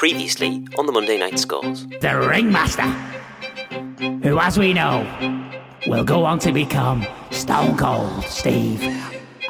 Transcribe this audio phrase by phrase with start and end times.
[0.00, 1.86] Previously on the Monday Night Scores.
[1.86, 2.88] the Ringmaster,
[4.22, 5.06] who, as we know,
[5.86, 8.82] will go on to become Stone Cold Steve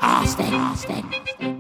[0.03, 0.53] Austin.
[0.53, 1.05] Austin.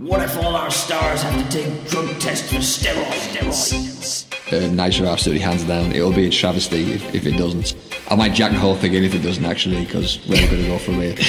[0.04, 4.26] What if all our stars have to take drug tests for steroids?
[4.52, 5.92] Uh, Nitro absolutely hands down.
[5.92, 7.76] It'll be a travesty if, if it doesn't.
[8.10, 10.66] I might jack the whole thing in if it doesn't actually, because we're going to
[10.66, 11.14] go from here.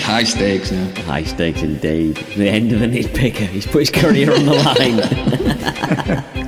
[0.00, 0.92] High stakes now.
[1.02, 2.16] High stakes indeed.
[2.36, 3.46] The end of the nitpicker.
[3.46, 4.54] He's put his career on the
[6.24, 6.40] line.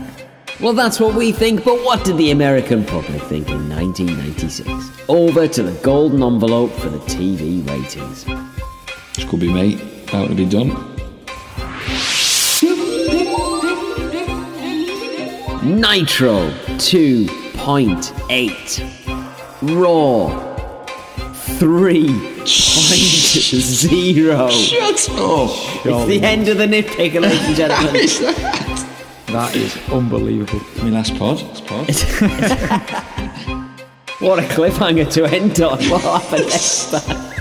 [0.66, 4.68] well, that's what we think, but what did the American public think in 1996?
[5.08, 8.24] Over to the golden envelope for the TV ratings.
[9.14, 9.80] This could be me.
[10.12, 10.70] Out to be done.
[15.62, 19.62] Nitro 2.8.
[19.62, 20.30] Raw
[21.60, 24.50] 3.0.
[24.50, 25.50] Shut up!
[25.86, 28.08] It's the end of the nitpicker, ladies and gentlemen.
[29.36, 30.62] That is unbelievable.
[30.82, 31.42] My last pod.
[31.42, 31.86] Last pod.
[34.18, 35.78] What a cliffhanger to end on.
[35.90, 37.34] What happened next time?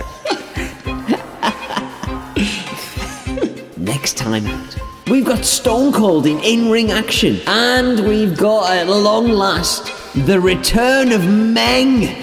[3.78, 4.76] next time out,
[5.08, 7.40] we've got Stone Cold in in ring action.
[7.48, 9.86] And we've got, at long last,
[10.26, 12.14] the return of Meng.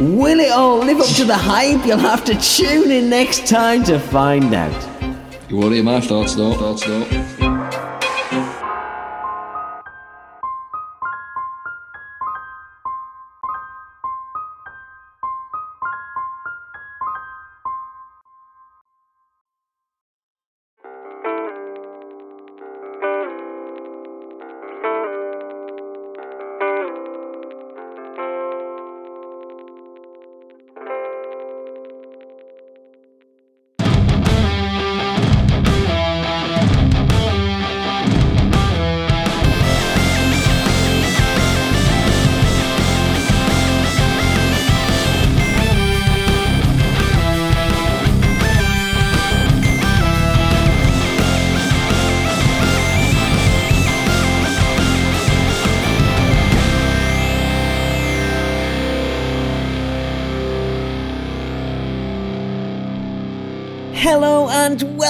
[0.00, 1.86] Will it all live up to the hype?
[1.86, 4.88] You'll have to tune in next time to find out.
[5.48, 6.52] You won't hear my thoughts though.
[6.54, 7.39] Thoughts though.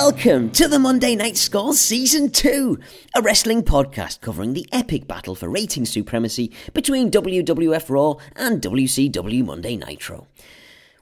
[0.02, 2.78] Welcome to the Monday Night Scores Season 2,
[3.14, 9.44] a wrestling podcast covering the epic battle for rating supremacy between WWF Raw and WCW
[9.44, 10.26] Monday Nitro.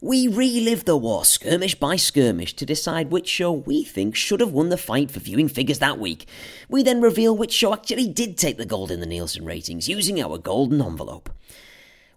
[0.01, 4.51] We relive the war skirmish by skirmish to decide which show we think should have
[4.51, 6.27] won the fight for viewing figures that week.
[6.69, 10.21] We then reveal which show actually did take the gold in the Nielsen ratings using
[10.21, 11.31] our golden envelope.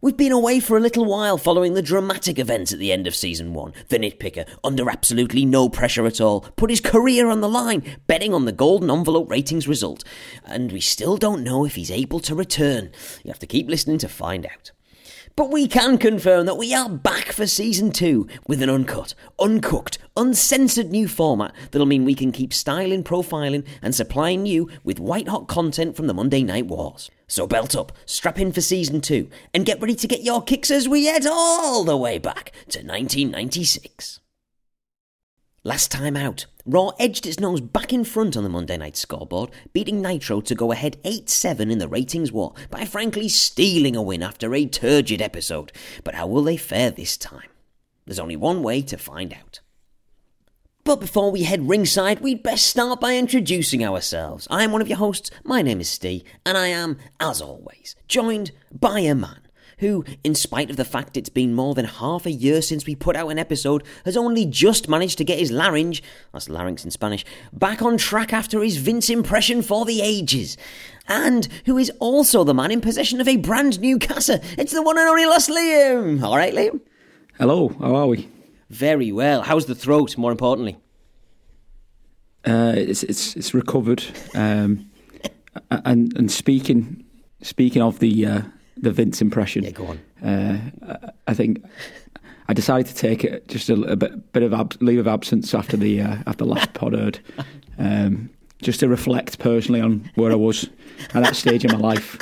[0.03, 3.13] We've been away for a little while following the dramatic events at the end of
[3.13, 3.71] season one.
[3.89, 8.33] The nitpicker, under absolutely no pressure at all, put his career on the line, betting
[8.33, 10.03] on the golden envelope ratings result.
[10.43, 12.89] And we still don't know if he's able to return.
[13.23, 14.71] You have to keep listening to find out.
[15.35, 19.97] But we can confirm that we are back for season two with an uncut, uncooked,
[20.17, 25.27] uncensored new format that'll mean we can keep styling, profiling, and supplying you with white
[25.27, 27.09] hot content from the Monday Night Wars.
[27.27, 30.69] So belt up, strap in for season two, and get ready to get your kicks
[30.69, 34.20] as we head all the way back to 1996.
[35.63, 39.51] Last time out, Raw edged its nose back in front on the Monday night scoreboard,
[39.73, 44.01] beating Nitro to go ahead 8 7 in the ratings war by frankly stealing a
[44.01, 45.71] win after a turgid episode.
[46.03, 47.49] But how will they fare this time?
[48.07, 49.59] There's only one way to find out.
[50.83, 54.47] But before we head ringside, we'd best start by introducing ourselves.
[54.49, 57.95] I am one of your hosts, my name is Steve, and I am, as always,
[58.07, 59.40] joined by a man
[59.81, 62.95] who, in spite of the fact it's been more than half a year since we
[62.95, 66.91] put out an episode, has only just managed to get his larynx, that's larynx in
[66.91, 70.55] Spanish, back on track after his Vince impression for the ages.
[71.07, 74.39] And who is also the man in possession of a brand new casa.
[74.57, 76.21] It's the one and only Lost Liam.
[76.21, 76.79] All right, Liam?
[77.39, 78.29] Hello, how are we?
[78.69, 79.41] Very well.
[79.41, 80.77] How's the throat, more importantly?
[82.45, 84.03] Uh, it's it's it's recovered.
[84.35, 84.91] Um,
[85.71, 87.03] and and speaking
[87.41, 88.41] speaking of the uh,
[88.81, 89.99] the Vince impression, Yeah, go on.
[90.27, 90.59] Uh,
[91.27, 91.63] I- think
[92.47, 95.53] I decided to take it just a, a bit bit of ab- leave of absence
[95.53, 97.19] after the uh, after last pod heard,
[97.79, 98.29] um,
[98.61, 100.69] just to reflect personally on where I was
[101.13, 102.17] at that stage in my life,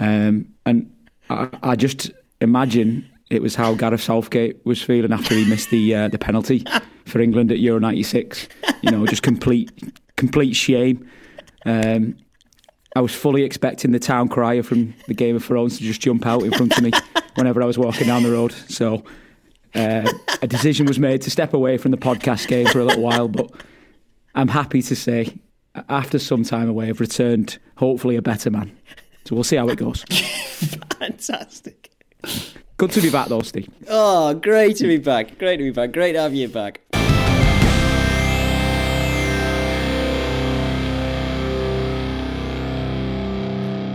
[0.00, 0.90] um, and
[1.30, 5.94] I, I just imagine it was how Gareth Southgate was feeling after he missed the
[5.94, 6.64] uh, the penalty
[7.06, 8.48] for England at Euro '96.
[8.82, 9.70] You know, just complete
[10.16, 11.08] complete shame.
[11.66, 12.16] Um,
[12.98, 16.26] I was fully expecting the town crier from the Game of Thrones to just jump
[16.26, 16.90] out in front of me
[17.36, 18.50] whenever I was walking down the road.
[18.50, 19.04] So
[19.72, 20.10] uh,
[20.42, 23.28] a decision was made to step away from the podcast game for a little while,
[23.28, 23.52] but
[24.34, 25.32] I'm happy to say
[25.88, 28.76] after some time away, I've returned, hopefully a better man.
[29.26, 30.02] So we'll see how it goes.
[30.98, 31.92] Fantastic.
[32.78, 33.68] Good to be back, though, Steve.
[33.86, 35.38] Oh, great to be back.
[35.38, 35.92] Great to be back.
[35.92, 36.80] Great to have you back.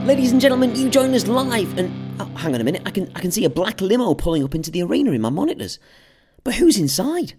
[0.06, 1.90] Ladies and gentlemen, you join us live, and
[2.20, 2.82] oh, hang on a minute.
[2.86, 5.30] I can I can see a black limo pulling up into the arena in my
[5.30, 5.80] monitors,
[6.44, 7.36] but who's inside?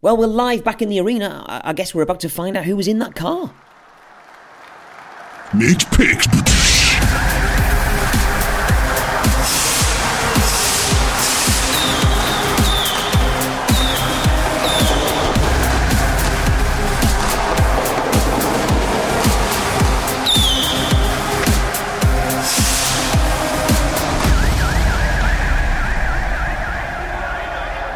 [0.00, 1.44] Well, we're live back in the arena.
[1.46, 3.54] I, I guess we're about to find out who was in that car.
[5.50, 6.71] Nitpicks.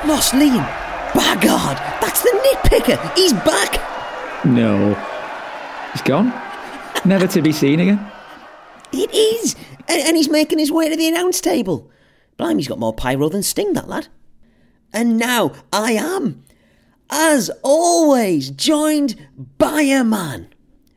[0.06, 0.86] Lost Liam.
[1.40, 3.16] God, That's the nitpicker.
[3.16, 4.44] He's back.
[4.44, 4.94] No.
[5.92, 6.32] He's gone.
[7.04, 8.12] Never to be seen again.
[8.92, 9.56] It is.
[9.88, 11.90] And, and he's making his way to the announce table.
[12.36, 14.08] Blimey, he's got more pyro than Sting, that lad.
[14.92, 16.44] And now I am,
[17.10, 19.14] as always, joined
[19.58, 20.48] by a man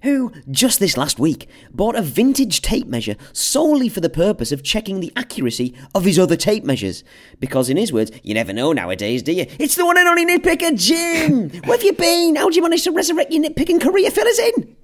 [0.01, 4.63] who, just this last week, bought a vintage tape measure solely for the purpose of
[4.63, 7.03] checking the accuracy of his other tape measures.
[7.39, 9.45] Because, in his words, you never know nowadays, do you?
[9.59, 11.49] It's the one and only nitpicker, Jim!
[11.63, 12.35] Where have you been?
[12.35, 14.09] How'd you manage to resurrect your nitpicking career?
[14.11, 14.75] Fill us in!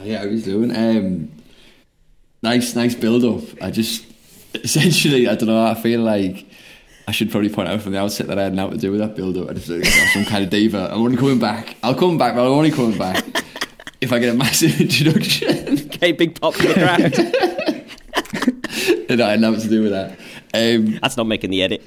[0.00, 0.74] Oh, yeah, how he's doing.
[0.74, 1.32] Um,
[2.42, 3.62] nice, nice build up.
[3.62, 4.06] I just
[4.54, 5.64] essentially, I don't know.
[5.64, 6.46] I feel like
[7.08, 9.00] I should probably point out from the outset that I had nothing to do with
[9.00, 9.50] that build up.
[9.50, 10.90] I just like some kind of diva.
[10.92, 11.76] I'm only coming back.
[11.82, 13.24] I'll come back, but I'm only coming back
[14.06, 15.78] if I get a massive introduction.
[15.86, 17.18] Okay, big pop for the crowd.
[19.10, 20.18] and I had nothing to do with that.
[20.54, 21.82] Um, That's not making the edit.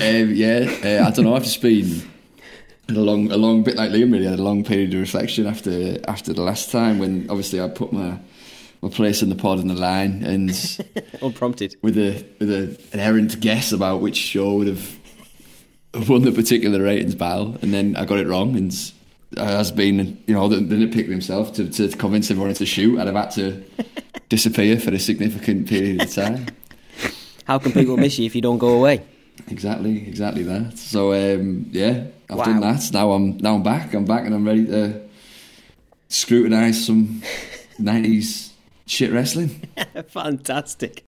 [0.00, 1.34] um, yeah, uh, I don't know.
[1.34, 2.02] I've just been
[2.88, 4.12] a long, a long bit like Liam.
[4.12, 7.60] Really, I had a long period of reflection after after the last time when obviously
[7.60, 8.18] I put my
[8.82, 10.50] my place in the pod in the line and
[11.22, 11.76] Unprompted.
[11.82, 14.98] with a with a, an errant guess about which show would have
[16.08, 18.72] won the particular ratings battle, and then I got it wrong, and
[19.36, 23.08] has been you know the, the nitpicker himself to, to convince everyone to shoot, and
[23.08, 23.62] I've had to
[24.28, 26.46] disappear for a significant period of time.
[27.44, 29.02] How can people miss you if you don't go away?
[29.50, 30.78] Exactly, exactly that.
[30.78, 32.44] So um, yeah, I've Wow.
[32.44, 32.90] done that.
[32.92, 33.92] Now I'm now I'm back.
[33.94, 35.00] I'm back, and I'm ready to
[36.08, 37.22] scrutinise some
[37.80, 38.50] '90s
[38.86, 39.68] shit wrestling.
[40.08, 41.04] Fantastic.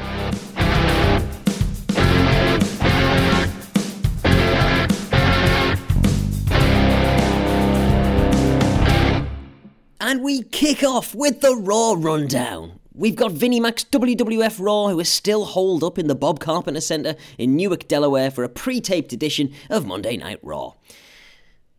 [10.00, 12.81] And we kick off with the Raw Rundown.
[12.94, 16.80] We've got Vinnie Mac's WWF Raw, who is still holed up in the Bob Carpenter
[16.80, 20.74] Centre in Newark, Delaware, for a pre taped edition of Monday Night Raw.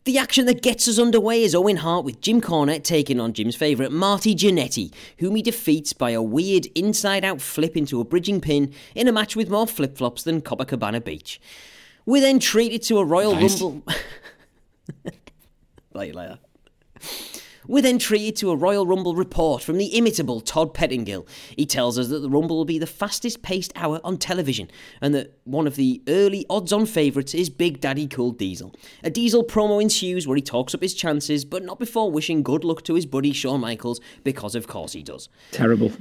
[0.05, 3.55] The action that gets us underway is Owen Hart with Jim Cornette taking on Jim's
[3.55, 8.41] favourite Marty Jannetty, whom he defeats by a weird inside out flip into a bridging
[8.41, 11.39] pin in a match with more flip flops than Copacabana Beach.
[12.05, 13.62] We're then treated to a Royal Nice.
[13.62, 13.84] Rumble.
[15.93, 17.41] like, like that.
[17.67, 21.25] We're then treated to a Royal Rumble report from the imitable Todd Pettengill.
[21.55, 24.70] He tells us that the Rumble will be the fastest paced hour on television,
[25.01, 28.75] and that one of the early odds on favourites is Big Daddy Cool Diesel.
[29.03, 32.63] A Diesel promo ensues where he talks up his chances, but not before wishing good
[32.63, 35.29] luck to his buddy Shawn Michaels, because of course he does.
[35.51, 35.93] Terrible.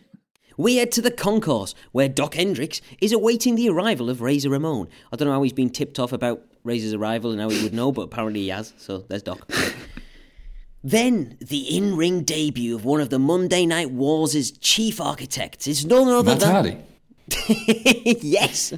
[0.56, 4.88] We head to the concourse, where Dok Hendrix is awaiting the arrival of Razor Ramon.
[5.12, 7.72] I don't know how he's been tipped off about Razor's arrival and how he would
[7.72, 9.50] know, but apparently he has, so there's Dok.
[10.84, 15.84] Then, the in ring debut of one of the Monday Night Wars' chief architects is
[15.86, 16.50] none other Matt than.
[16.50, 16.76] Hardy.
[18.20, 18.74] yes!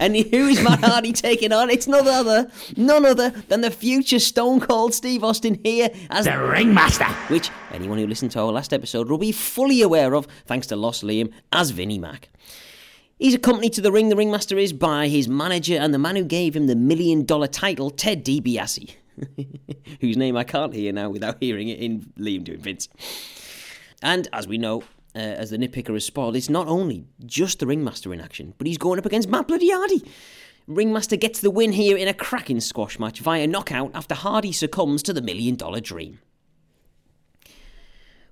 [0.00, 1.70] And who is Matt Hardy taking on?
[1.70, 6.36] It's none other, none other than the future Stone Cold Steve Austin here as The
[6.36, 7.04] Ringmaster.
[7.28, 10.76] which anyone who listened to our last episode will be fully aware of, thanks to
[10.76, 12.28] Lost Liam as Vinnie Mac.
[13.20, 16.24] He's accompanied to the ring, the ringmaster is, by his manager and the man who
[16.24, 18.94] gave him the million dollar title, Ted DiBiase,
[20.00, 22.88] whose name I can't hear now without hearing it in Liam doing Vince.
[24.02, 24.82] And as we know,
[25.14, 28.66] uh, as the nitpicker has spoiled, it's not only just the ringmaster in action, but
[28.66, 30.04] he's going up against Matt Bloody Hardy.
[30.66, 35.02] Ringmaster gets the win here in a cracking squash match via knockout after Hardy succumbs
[35.04, 36.20] to the million dollar dream.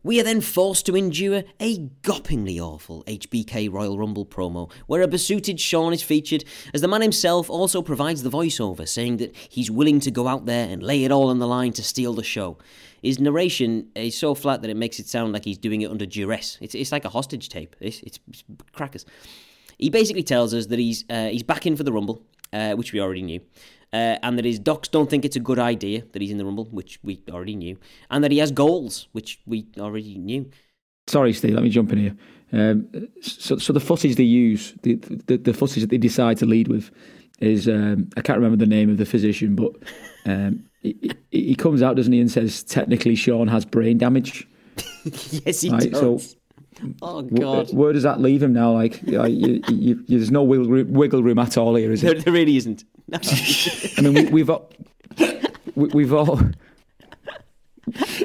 [0.06, 5.08] We are then forced to endure a goppingly awful HBK Royal Rumble promo, where a
[5.08, 9.68] besuited Shawn is featured, as the man himself also provides the voiceover, saying that he's
[9.68, 12.22] willing to go out there and lay it all on the line to steal the
[12.22, 12.56] show.
[13.02, 16.06] His narration is so flat that it makes it sound like he's doing it under
[16.06, 16.56] duress.
[16.60, 17.74] It's, it's like a hostage tape.
[17.80, 19.06] It's, it's, it's crackers.
[19.76, 22.22] He basically tells us that he's uh, he's back in for the Rumble,
[22.52, 23.40] uh, which we already knew,
[23.96, 26.44] uh, and that his docs don't think it's a good idea that he's in the
[26.44, 27.76] Rumble, which we already knew,
[28.10, 30.42] and that he has goals, which we already knew.
[31.08, 31.54] Sorry, Steve.
[31.54, 32.16] Let me jump in here.
[32.52, 32.76] Um,
[33.20, 34.94] so, so the footage they use, the,
[35.28, 36.90] the the footage that they decide to lead with,
[37.40, 39.72] is um, I can't remember the name of the physician, but
[40.26, 44.46] um, he, he comes out, doesn't he, and says technically Shawn has brain damage.
[45.44, 46.35] yes, he Right, so- does.
[47.02, 48.72] Oh God, Where does that leave him now?
[48.72, 52.02] Like, like you, you, you, there's no wiggle room, wiggle room at all here, is
[52.02, 52.24] there, it?
[52.24, 52.84] there really isn't.
[53.08, 53.18] No.
[53.98, 54.70] I mean, we, we've all,
[55.74, 56.40] we, we've all.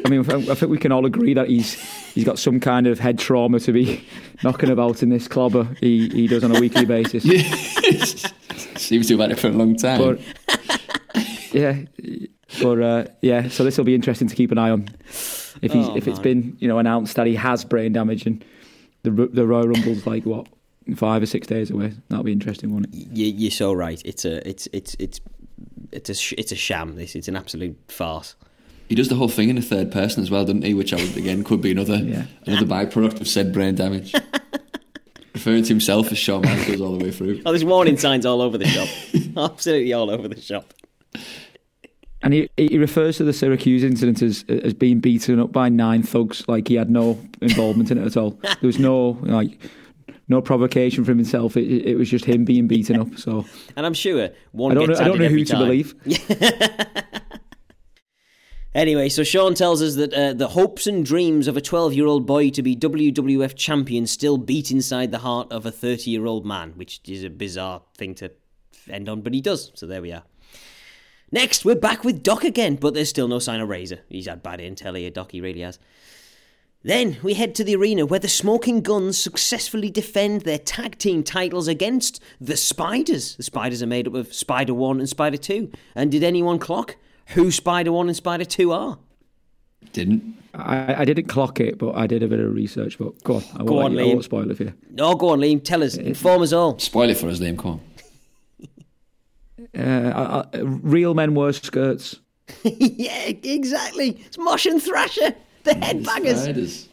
[0.03, 1.74] I mean, I think we can all agree that he's
[2.13, 4.03] he's got some kind of head trauma to be
[4.43, 7.24] knocking about in this clobber he, he does on a weekly basis.
[8.75, 10.01] Seems to have had it for a long time.
[10.01, 10.20] But
[11.53, 11.81] yeah,
[12.62, 13.50] but uh, yeah.
[13.50, 14.89] So this will be interesting to keep an eye on.
[15.62, 16.24] If he's Oh, if it's man.
[16.24, 18.43] been you know announced that he has brain damage and
[19.03, 20.48] the Ru- the Royal Rumble's like what
[20.96, 22.93] five or six days away, that'll be interesting, won't it?
[22.93, 24.01] you, you're so right.
[24.03, 25.20] It's a, it's, it's, it's,
[25.91, 26.96] it's a, sh- it's a sham.
[26.96, 28.36] This, it's an absolute farce.
[28.89, 30.74] he does the whole thing in a third person as well, doesn't he?
[30.74, 32.25] Which I would, again could be another Yeah.
[32.46, 34.13] another byproduct of said brain damage.
[35.34, 37.41] Referring to himself as Shawn Michaels all the way through.
[37.46, 38.89] Oh, there's warning signs all over the shop.
[39.38, 40.74] Absolutely all over the shop.
[42.24, 46.04] And he, he refers to the Syracuse incident as as being beaten up by nine
[46.04, 48.32] thugs, like he had no involvement in it at all.
[48.42, 49.58] There was no like
[50.28, 51.58] no provocation from himself.
[51.58, 53.18] It, it was just him being beaten up.
[53.18, 55.96] So And I'm sure one I don't know, I don't know who to believe.
[58.74, 62.06] Anyway, so Shawn tells us that uh, the hopes and dreams of a 12 year
[62.06, 66.25] old boy to be WWF champion still beat inside the heart of a 30 year
[66.25, 68.32] old man, which is a bizarre thing to
[68.90, 69.72] end on, but he does.
[69.75, 70.24] So there we are.
[71.32, 74.00] Next, we're back with Dok again, but there's still no sign of Razor.
[74.10, 75.80] He's had bad intel here, Dok, he really has.
[76.84, 81.24] Then we head to the arena where the Smoking Guns successfully defend their tag team
[81.24, 83.36] titles against the Spiders.
[83.36, 85.72] The Spiders are made up of Spider 1 and Spider 2.
[85.96, 86.98] And did anyone clock
[87.28, 88.98] who Spider 1 and Spider 2 are?
[89.94, 90.38] Didn't.
[90.54, 92.98] I, I didn't clock it, but I did a bit of research.
[92.98, 94.14] But go on, I Go won't, on, let you- I Liam.
[94.16, 94.74] won't spoil it for you.
[94.90, 95.64] No, go on, Liam.
[95.64, 95.96] Tell us.
[95.96, 96.78] Inform us all.
[96.80, 97.58] Spoil it for us, Liam.
[97.58, 97.82] Come on.
[99.77, 102.20] Uh, I, I, real men wear skirts.
[102.63, 104.22] yeah, exactly.
[104.25, 106.44] It's Mosh and Thrasher, the headbangers.
[106.44, 106.89] Spiders.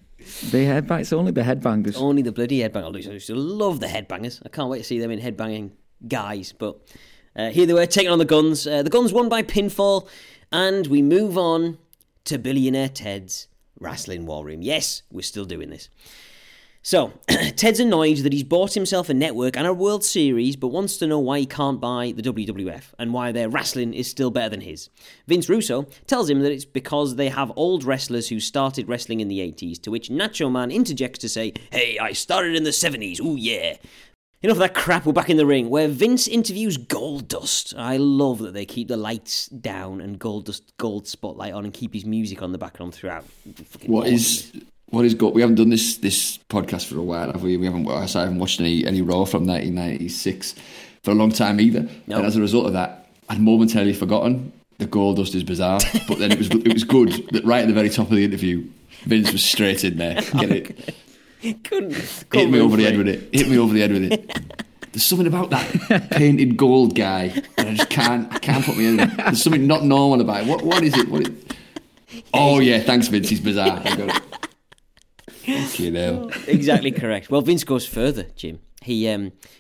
[0.51, 1.01] They headbang.
[1.01, 1.97] It's only the headbangers.
[1.97, 3.09] Only the bloody headbangers.
[3.09, 4.43] I used to love the headbangers.
[4.45, 5.71] I can't wait to see them in headbanging
[6.07, 6.53] guys.
[6.53, 6.79] But
[7.35, 8.67] uh, here they were taking on the guns.
[8.67, 10.07] Uh, the guns won by pinfall,
[10.53, 11.79] and we move on
[12.25, 13.49] to Billionaire Ted's
[13.81, 14.63] Wrestling War Room.
[14.63, 15.89] Yes, we're still doing this.
[16.89, 17.13] So,
[17.57, 21.07] Ted's annoyed that he's bought himself a network and a World Series, but wants to
[21.07, 24.63] know why he can't buy the WWF and why their wrestling is still better than
[24.63, 24.89] his.
[25.27, 29.29] Vince Russo tells him that it's because they have old wrestlers who started wrestling in
[29.29, 33.21] the 80s, to which Nacho Man interjects to say, Hey, I started in the 70s,
[33.21, 33.77] ooh yeah.
[34.41, 37.75] Enough of that crap, we're back in the ring, where Vince interviews Goldust.
[37.77, 41.93] I love that they keep the lights down and Goldust Gold Spotlight on and keep
[41.93, 43.27] his music on the background throughout.
[43.85, 44.15] What awesome.
[44.15, 44.53] is
[44.91, 45.29] what is go?
[45.29, 47.57] We haven't done this this podcast for a while, have we?
[47.57, 47.89] We haven't.
[47.89, 50.55] I haven't watched any any Raw from 1996
[51.03, 51.89] for a long time either.
[52.07, 52.17] No.
[52.17, 56.33] And as a result of that, I'd momentarily forgotten the Goldust is bizarre, but then
[56.33, 58.65] it was it was good that right at the very top of the interview,
[59.05, 60.15] Vince was straight in there.
[60.39, 61.65] Get it?
[61.65, 61.95] Couldn't,
[62.33, 63.29] Hit me over the head with it.
[63.33, 64.57] Hit me over the head with it.
[64.93, 68.87] There's something about that painted gold guy that I just can't I can't put me
[68.87, 68.97] in.
[68.97, 70.47] There's something not normal about it.
[70.49, 71.09] What what is it?
[71.09, 71.29] What?
[71.29, 71.35] Is,
[72.33, 73.29] oh yeah, thanks Vince.
[73.29, 73.81] He's bizarre.
[73.85, 74.23] I got it.
[75.49, 76.31] Fucking hell.
[76.47, 77.31] exactly correct.
[77.31, 78.61] Well, Vince goes further, Jim.
[78.81, 79.13] He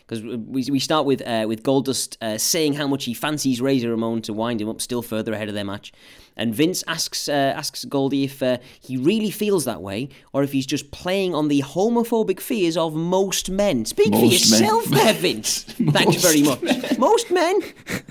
[0.07, 3.91] because we we start with uh, with Goldust uh, saying how much he fancies Razor
[3.91, 5.93] Ramon to wind him up still further ahead of their match,
[6.37, 10.53] and Vince asks uh, asks Goldie if uh, he really feels that way or if
[10.53, 13.85] he's just playing on the homophobic fears of most men.
[13.85, 14.61] Speak for Most men.
[14.63, 15.63] yourself, there, Vince.
[15.91, 16.97] Thank you very much.
[16.97, 17.61] Most men,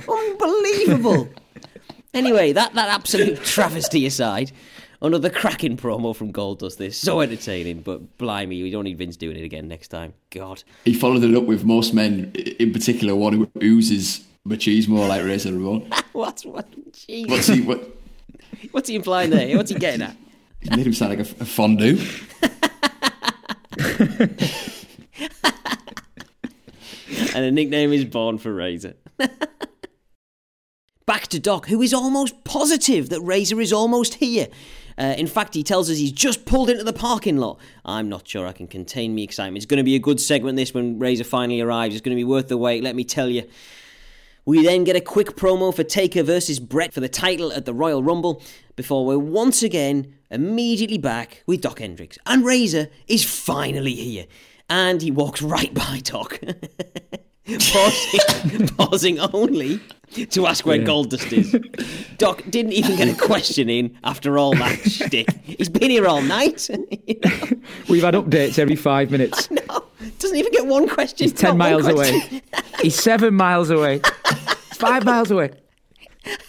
[0.10, 1.30] unbelievable.
[2.14, 4.52] Anyway, that, that absolute travesty aside,
[5.02, 6.78] another cracking promo from Goldust.
[6.78, 10.14] This so entertaining, but blimey, we don't need Vince doing it again next time.
[10.30, 15.24] God, He followed it up with most men, in particular one who oozes machismo like
[15.24, 15.90] Razor Ramon.
[16.14, 16.68] what's what?
[16.92, 17.30] Jeez.
[17.30, 17.62] What's he?
[17.62, 17.94] What?
[18.72, 19.56] What's he implying there?
[19.56, 20.16] What's he getting at?
[20.62, 22.00] He made him sound like a, a fondue.
[27.36, 28.96] and a nickname is born for Razor.
[31.06, 34.48] Back to Dok, who is almost positive that Razor is almost here.
[34.98, 37.60] Uh, in fact, he tells us he's just pulled into the parking lot.
[37.86, 39.58] I'm not sure I can contain me excitement.
[39.58, 41.96] It's going to be a good segment, this, when Razor finally arrives.
[41.96, 43.44] It's going to be worth the wait, let me tell you.
[44.46, 47.74] We then get a quick promo for Taker versus Bret for the title at the
[47.74, 48.42] Royal Rumble
[48.78, 52.18] before we're once again immediately back with Dok Hendrix.
[52.26, 54.26] And Razor is finally here.
[54.70, 56.40] And he walks right by Dok.
[57.72, 59.80] pausing, pausing only
[60.32, 60.88] to ask where Yeah.
[60.88, 61.52] Goldust is.
[62.18, 65.30] Dok didn't even get a question in after all that shtick.
[65.44, 66.68] He's been here all night.
[67.08, 67.50] you know?
[67.90, 69.50] We've had updates every five minutes.
[69.52, 69.62] No,
[70.20, 71.26] doesn't even get one question.
[71.26, 72.42] He's ten miles away.
[72.82, 74.00] He's seven miles away.
[74.74, 75.52] Five miles away.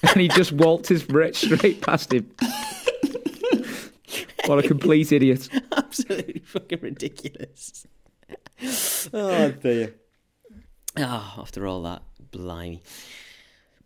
[0.03, 2.29] And he just waltzes Brett straight past him.
[4.47, 5.49] What a complete idiot.
[5.77, 7.87] Absolutely fucking ridiculous.
[9.13, 9.95] Oh dear.
[11.01, 12.83] Ah, after all that, blimey.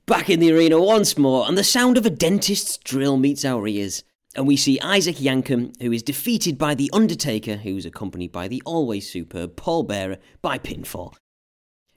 [0.07, 3.67] Back in the arena once more, and the sound of a dentist's drill meets our
[3.67, 4.03] ears.
[4.35, 8.63] And we see Isaac Yankem, who is defeated by The Undertaker, who's accompanied by the
[8.65, 11.15] always superb Paul Bearer, by pinfall.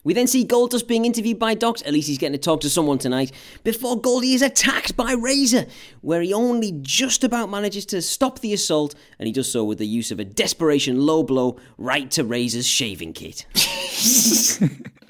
[0.03, 2.69] We then see Goldust being interviewed by Docs, at least he's getting to talk to
[2.69, 3.31] someone tonight,
[3.63, 5.65] before Goldie is attacked by Razor,
[6.01, 9.77] where he only just about manages to stop the assault, and he does so with
[9.77, 13.45] the use of a desperation low blow right to Razor's shaving kit.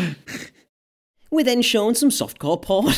[1.30, 2.88] We're then shown some softcore porn.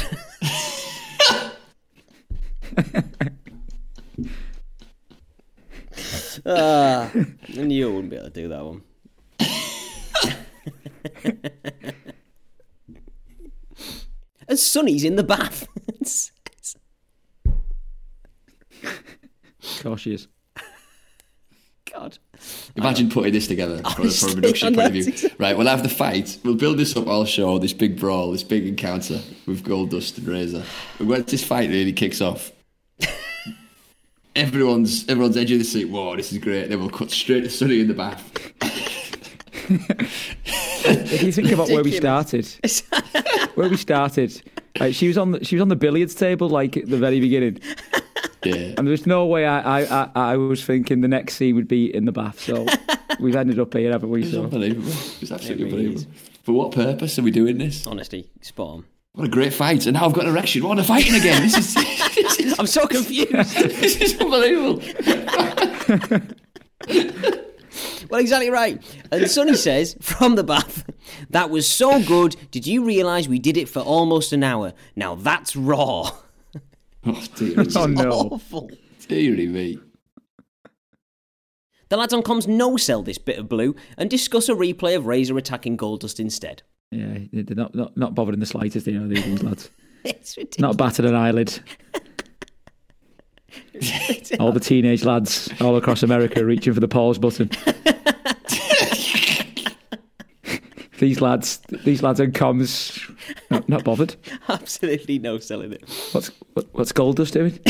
[6.46, 8.82] ah, I knew I wouldn't be able to do that one.
[14.46, 15.66] And Sunny's in the bath.
[18.82, 20.28] Of course she is.
[21.90, 22.18] God.
[22.76, 25.06] Imagine putting this together from, from a production point of view.
[25.06, 25.36] exactly.
[25.38, 26.38] Right, we'll have the fight.
[26.44, 30.26] We'll build this up all show, this big brawl, this big encounter with Goldust and
[30.26, 30.64] Razor.
[30.98, 32.50] And once this fight really kicks off,
[34.36, 35.86] everyone's everyone's edge of the seat.
[35.86, 36.68] Whoa, this is great.
[36.68, 38.30] Then we'll cut straight to Sunny in the bath.
[39.68, 42.46] If you think about where we started,
[43.54, 44.42] where we started,
[44.78, 47.20] like, she was on the, she was on the billiards table like at the very
[47.20, 47.58] beginning,
[48.44, 48.54] Yeah.
[48.76, 51.68] and there was no way I, I, I, I was thinking the next scene would
[51.68, 52.40] be in the bath.
[52.40, 52.66] So
[53.20, 54.22] we've ended up here, haven't we?
[54.22, 54.88] It's So unbelievable.
[55.20, 56.14] It's absolutely It really unbelievable.
[56.42, 57.86] For what purpose are we doing this?
[57.86, 58.84] Honestly, spot on.
[59.12, 59.86] What a great fight.
[59.86, 60.62] And now I've got an erection.
[60.64, 61.40] What a fighting again.
[61.42, 61.74] This is,
[62.16, 63.30] this is, I'm so confused.
[63.30, 64.82] this is unbelievable.
[68.08, 68.82] Well, exactly right.
[69.10, 70.84] And Sunny says from the bath,
[71.30, 72.36] that was so good.
[72.50, 74.72] Did you realise we did it for almost an hour?
[74.96, 76.10] Now that's raw.
[77.06, 78.70] Oh, dear, oh no, Awful.
[79.08, 79.78] dearie me.
[81.90, 85.04] The lads on comms no sell this bit of blue and discuss a replay of
[85.04, 86.62] Razor attacking Goldust instead.
[86.90, 88.86] yeah, they're not not, not bothered in the slightest.
[88.86, 89.70] You know these these lads,
[90.04, 90.60] It's ridiculous.
[90.62, 91.58] not battered an eyelid.
[94.40, 97.50] All the teenage lads all across America reaching for the pause button.
[100.98, 102.98] these lads, these lads on comms,
[103.50, 104.16] not, not bothered.
[104.48, 105.82] Absolutely no selling it.
[106.12, 107.58] What's what, what's Goldust doing?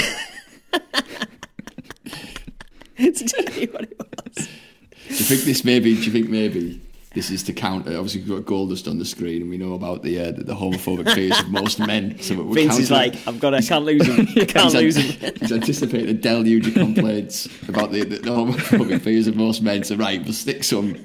[2.97, 4.47] It's exactly what it was.
[4.47, 5.95] Do you think this maybe?
[5.95, 6.81] Do you think maybe
[7.15, 7.97] this is to counter?
[7.97, 10.55] Obviously, we've got Goldust on the screen, and we know about the uh, the, the
[10.55, 12.19] homophobic fears of most men.
[12.21, 14.27] So we're Vince is like, I've got to, I can't lose him.
[14.37, 15.35] I can't lose an- him.
[15.41, 19.85] he's anticipating a deluge of complaints about the, the, the homophobic fears of most men.
[19.85, 20.97] So right, we'll stick some.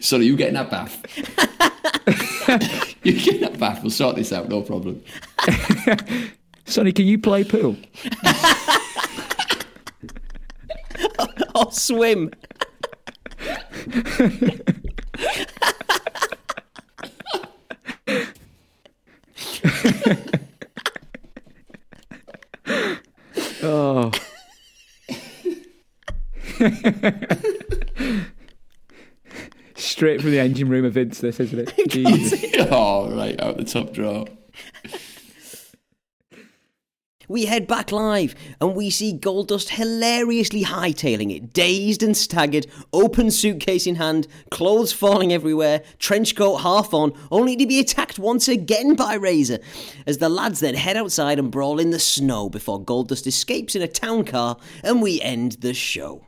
[0.00, 1.02] Sorry, you get in that bath.
[3.02, 3.82] You get that bath?
[3.82, 4.48] We'll sort this out.
[4.48, 5.02] No problem.
[6.64, 7.76] Sunny, can you play pool?
[11.54, 12.32] Or swim.
[23.68, 24.12] Oh.
[29.74, 31.74] Straight from the engine room of Vince, this, isn't it?
[31.88, 32.44] Jesus.
[32.70, 34.26] oh, right out the top drawer.
[37.28, 43.30] We head back live and we see Goldust hilariously hightailing it, dazed and staggered, open
[43.30, 48.48] suitcase in hand, clothes falling everywhere, trench coat half on, only to be attacked once
[48.48, 49.58] again by Razor.
[50.06, 53.82] As the lads then head outside and brawl in the snow before Goldust escapes in
[53.82, 56.25] a town car and we end the show.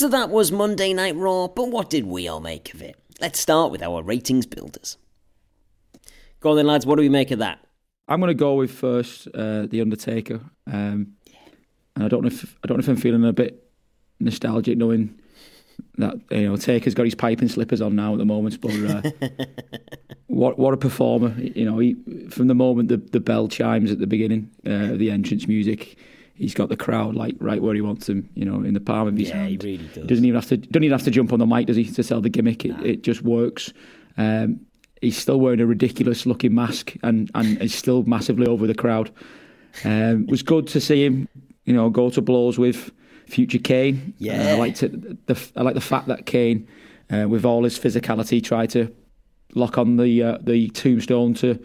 [0.00, 2.96] So that was Monday Night Raw, but what did we all make of it?
[3.20, 4.96] Let's start with our ratings builders.
[6.40, 7.58] Go on then, lads, what do we make of that?
[8.08, 11.16] I'm going to go with first uh, the Undertaker, um,
[11.94, 13.70] and I don't know if I don't know if I'm feeling a bit
[14.20, 15.20] nostalgic knowing
[15.98, 18.58] that you know Taker's got his piping slippers on now at the moment.
[18.58, 19.02] But uh,
[20.28, 21.38] what what a performer!
[21.38, 21.94] You know, he,
[22.30, 25.98] from the moment the, the bell chimes at the beginning uh, the entrance music,
[26.40, 29.06] he's got the crowd like right where he wants him, You know, in the palm
[29.08, 30.06] of his Yeah, he really does.
[30.06, 32.02] Doesn't even have to doesn't even have to jump on the mic, does he, to
[32.02, 32.64] sell the gimmick?
[32.64, 33.72] It, it just works.
[34.16, 34.60] Um,
[35.00, 39.10] he's still wearing a ridiculous looking mask and and is still massively over the crowd.
[39.84, 41.28] Um, it was good to see him,
[41.64, 42.90] you know, go to blows with
[43.26, 44.14] future Kane.
[44.18, 44.42] Yeah.
[44.42, 45.26] Uh, I liked it.
[45.26, 46.66] The, I like the fact that Kane,
[47.10, 48.92] uh, with all his physicality, tried to
[49.54, 51.62] lock on the uh, the tombstone to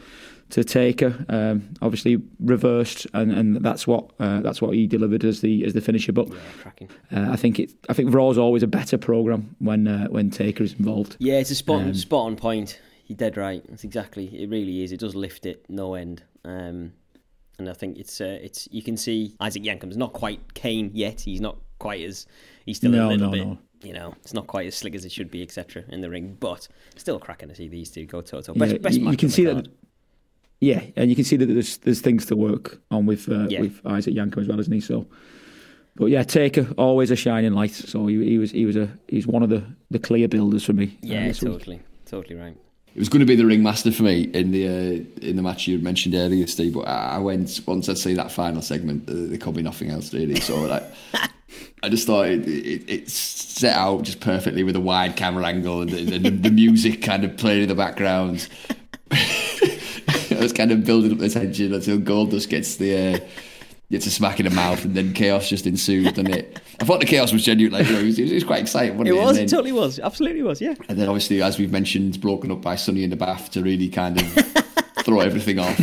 [0.55, 1.25] to Taker.
[1.29, 5.73] Um, obviously reversed, and, and that's what uh, that's what he delivered as the as
[5.73, 6.11] the finisher.
[6.11, 6.29] But
[6.61, 6.89] Cracking.
[7.11, 7.73] uh, I think it.
[7.89, 11.17] I think Raw's always a better program when uh, when Taker is involved.
[11.19, 12.79] Yeah, it's a spot Um, spot on point.
[13.07, 13.63] You're dead right.
[13.71, 14.25] It's exactly.
[14.41, 14.91] It really is.
[14.91, 16.23] It does lift it no end.
[16.43, 16.93] Um,
[17.59, 21.21] and I think it's uh, it's you can see Isaac Yankem's not quite Kane yet.
[21.21, 22.25] He's not quite as
[22.65, 23.45] he's still a little no, bit.
[23.47, 23.57] no.
[23.83, 25.83] You know, it's not quite as slick as it should be, etc.
[25.89, 28.53] In the ring, but still cracking to see these two go toe to toe.
[28.55, 29.65] Best, Yeah, best you, you can see card.
[29.65, 29.71] that.
[30.61, 33.61] Yeah, and you can see that there's there's things to work on with uh, Yeah.
[33.61, 34.79] with Isaac Yankem as well, isn't he?
[34.81, 35.05] So,
[35.95, 37.71] but yeah, Taker always a shining light.
[37.71, 40.73] So he, he was he was a he's one of the, the clear builders for
[40.73, 40.85] me.
[40.87, 41.51] uh, Yeah, this week.
[41.51, 42.57] totally, totally right.
[42.95, 45.67] It was going to be the ringmaster for me in the uh, in the match
[45.67, 46.73] you mentioned earlier, Steve.
[46.75, 49.09] But I I went once I'd see that final segment.
[49.09, 50.39] Uh, there could be nothing else really.
[50.39, 50.83] So like,
[51.83, 55.81] I just thought it, it, it set out just perfectly with a wide camera angle
[55.81, 58.47] and the, the, the music kind of playing in the background.
[60.45, 63.15] I was kind of building up the tension until Goldust gets the.
[63.15, 63.19] Uh,
[63.91, 66.59] Gets a smack in the mouth, and then chaos just ensued, and it.
[66.81, 67.71] I thought the chaos was genuine.
[67.71, 68.97] Like, you know, it, was, it was quite exciting.
[68.97, 69.37] Wasn't It it, was.
[69.37, 69.99] And It totally was.
[69.99, 70.59] Absolutely was.
[70.59, 70.73] Yeah.
[70.89, 73.87] and then obviously, as we've mentioned, broken up by Sunny in the bath to really
[73.89, 74.27] kind of
[75.03, 75.79] throw everything off.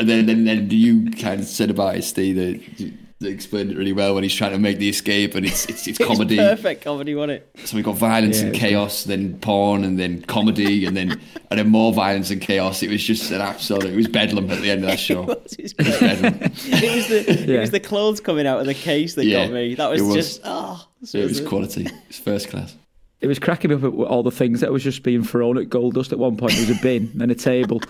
[0.00, 3.92] And then, then, then you kind of said about it, Steve, that explained it really
[3.94, 6.36] well when he's trying to make the escape, and it's it's, it's comedy.
[6.36, 7.66] Perfect comedy, wasn't it?
[7.68, 11.58] So we got violence Yeah, and chaos, then porn, and then comedy, and then and
[11.58, 12.82] then more violence and chaos.
[12.82, 13.86] It was just an absolute.
[13.92, 15.22] It was bedlam at the end of that show.
[15.22, 16.34] It was, it was bedlam.
[16.42, 19.54] it was the it was the clothes coming out of the case that Yeah, got
[19.54, 19.74] me.
[19.74, 20.14] That was, it was.
[20.14, 21.88] just ah, oh, so It was quality.
[22.08, 22.74] It's first class.
[23.22, 25.70] It was cracking me up at all the things that was just being thrown at
[25.70, 26.52] Goldust at one point.
[26.52, 27.80] There was a bin, then a table,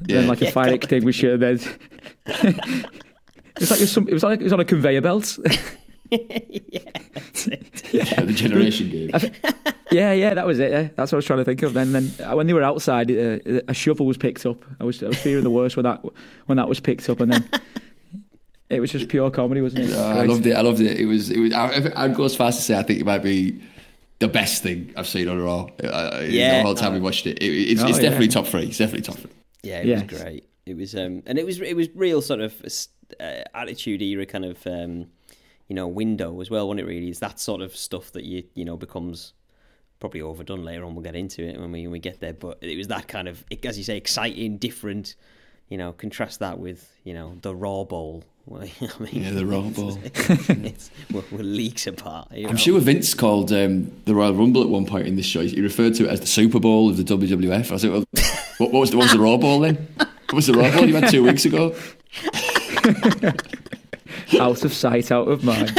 [0.00, 1.38] then like a Yeah, fire extinguisher.
[1.38, 1.58] Then
[3.56, 5.38] it was like it was, some, it was like it was on a conveyor belt.
[7.92, 9.10] Yeah, the generation game.
[9.90, 10.70] yeah, yeah, that was it.
[10.70, 10.88] Yeah.
[10.96, 11.74] That's what I was trying to think of.
[11.74, 13.38] Then, then uh, when they were outside, uh,
[13.68, 14.64] a shovel was picked up.
[14.80, 16.02] I was I was fearing the worst when that
[16.46, 17.48] when that was picked up, and then
[18.70, 19.94] it was just pure comedy, wasn't it?
[19.94, 20.56] Uh, I loved it.
[20.56, 20.98] I loved it.
[20.98, 21.30] It was.
[21.30, 21.52] It was.
[21.52, 23.60] I, I'd go as far as to say I think it might be
[24.18, 25.68] the best thing I've seen on Raw.
[25.82, 26.58] Uh, Yeah.
[26.58, 28.02] the whole time we watched it, it it's, Oh, it's yeah.
[28.02, 28.62] definitely top three.
[28.66, 29.30] It's definitely top three.
[29.62, 30.10] Yeah, it Yes.
[30.10, 30.44] was great.
[30.66, 32.54] It was, um, and it was it was real sort of
[33.20, 35.06] uh, attitude era kind of um,
[35.68, 36.68] you know window as well.
[36.68, 39.34] When it really is that sort of stuff that you you know becomes
[40.00, 40.94] probably overdone later on.
[40.94, 42.34] We'll get into it when we when we get there.
[42.34, 45.16] But it was that kind of as you say, exciting, different.
[45.68, 48.24] You know, contrast that with you know the Raw Bowl.
[48.46, 49.98] Well, I mean, Yeah, the Raw Bowl.
[50.02, 52.28] it's, we're, we're leagues apart.
[52.32, 55.40] you I'm sure Vince called um, the Royal Rumble at one point in this show.
[55.40, 57.72] He referred to it as the Super Bowl of the WWF.
[57.72, 58.04] I said, well,
[58.58, 59.88] what, what was the what was the Raw Bowl then?
[60.34, 61.76] What was the Raw Bowl you had two weeks ago?
[64.40, 65.70] out of sight, out of mind.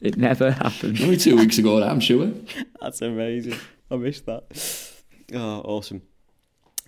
[0.00, 1.00] it never happened.
[1.00, 2.32] Only two weeks ago, I'm sure.
[2.80, 3.54] That's amazing.
[3.88, 4.92] I missed that.
[5.32, 6.02] Oh, awesome.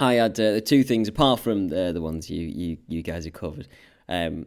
[0.01, 3.25] I had uh, the two things apart from the the ones you you you guys
[3.25, 3.69] have covered.
[4.09, 4.47] Um,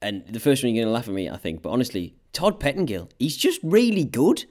[0.00, 2.60] and the first one you're going to laugh at me, I think, but honestly, Todd
[2.60, 4.44] Pettengill, he's just really good.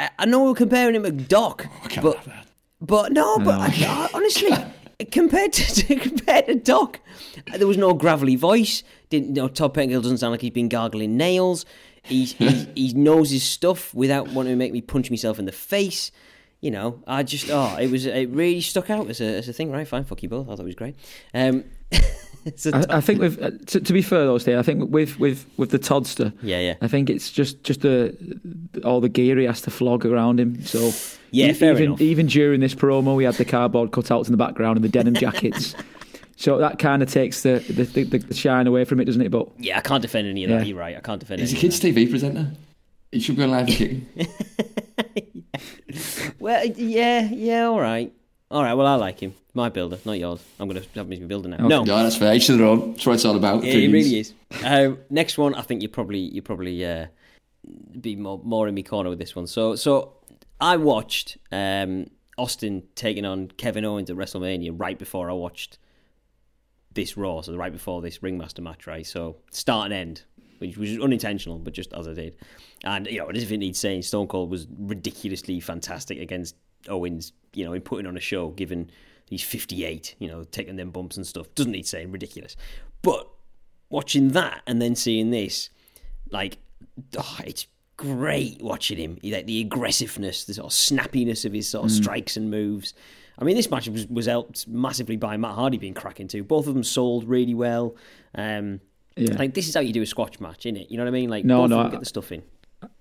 [0.00, 2.46] I, I know we're comparing him with Dok, can't but have that.
[2.80, 4.52] but no, but I, I- honestly,
[5.12, 7.00] compared to compared to Dok,
[7.56, 8.82] there was no gravelly voice.
[9.10, 11.64] Didn't you know Todd Pettengill doesn't sound like he's been gargling nails.
[12.02, 15.52] He's, he he knows his stuff without wanting to make me punch myself in the
[15.52, 16.10] face.
[16.60, 19.52] You know, I just oh, it was it really stuck out as a as a
[19.52, 19.70] thing.
[19.70, 20.48] Right, fine, fuck you both.
[20.48, 20.96] I thought it was great.
[21.32, 25.20] Um, I, I think with uh, to, to be fair though, Steve, I think with
[25.20, 26.74] with with the Todster, Yeah, yeah.
[26.80, 28.16] I think it's just just the
[28.84, 30.64] all the gear he has to flog around him.
[30.64, 30.90] So
[31.30, 32.00] Yeah, fair even enough.
[32.00, 35.14] even during this promo, we had the cardboard cutouts in the background and the denim
[35.26, 35.74] jackets.
[36.36, 39.30] so that kind of takes the, the, the the shine away from it, doesn't it?
[39.30, 40.58] But yeah, I can't defend any of that.
[40.60, 40.64] Yeah.
[40.64, 40.96] You're right.
[40.96, 41.40] I can't defend.
[41.40, 41.94] He's a kids' of that.
[41.94, 42.52] TV presenter.
[43.12, 44.06] He should be on live and kicking.
[46.38, 48.12] Well, yeah, yeah, all right,
[48.50, 48.74] all right.
[48.74, 49.34] Well, I like him.
[49.54, 50.40] My builder, not yours.
[50.60, 51.66] I'm going to have him as my builder now.
[51.66, 52.34] No, No, that's fair.
[52.34, 52.92] Each to their own.
[52.92, 53.64] That's what it's all about.
[53.64, 54.34] Yeah, it really is.
[54.62, 57.06] Um, next one, I think you probably you probably uh,
[58.00, 59.46] be more more in my corner with this one.
[59.46, 60.12] So so
[60.60, 65.78] I watched um, Austin taking on Kevin Owens at WrestleMania right before I watched
[66.94, 69.06] this Raw, so right before this Ringmaster match, right?
[69.06, 70.22] So start and end,
[70.58, 72.34] which was unintentional, but just as I did.
[72.84, 76.56] And you know, as if it needs saying, Stone Cold was ridiculously fantastic against
[76.88, 77.32] Owens.
[77.54, 78.90] You know, in putting on a show, given
[79.28, 81.46] he's 58, you know, taking them bumps and stuff.
[81.54, 82.56] Doesn't need saying, ridiculous.
[83.02, 83.28] But
[83.90, 85.70] watching that and then seeing this,
[86.30, 86.58] like,
[87.16, 87.66] oh, it's
[87.98, 89.18] great watching him.
[89.22, 92.94] Like the aggressiveness, the sort of snappiness of his sort of strikes and moves.
[93.38, 96.42] I mean, this match was, was helped massively by Matt Hardy being cracking too.
[96.42, 97.94] Both of them sold really well.
[98.34, 98.80] Um,
[99.16, 99.36] Yeah.
[99.36, 100.90] Like this is how you do a squash match, isn't it?
[100.90, 101.28] You know what I mean?
[101.28, 102.42] Like No, no, I- get the stuff in.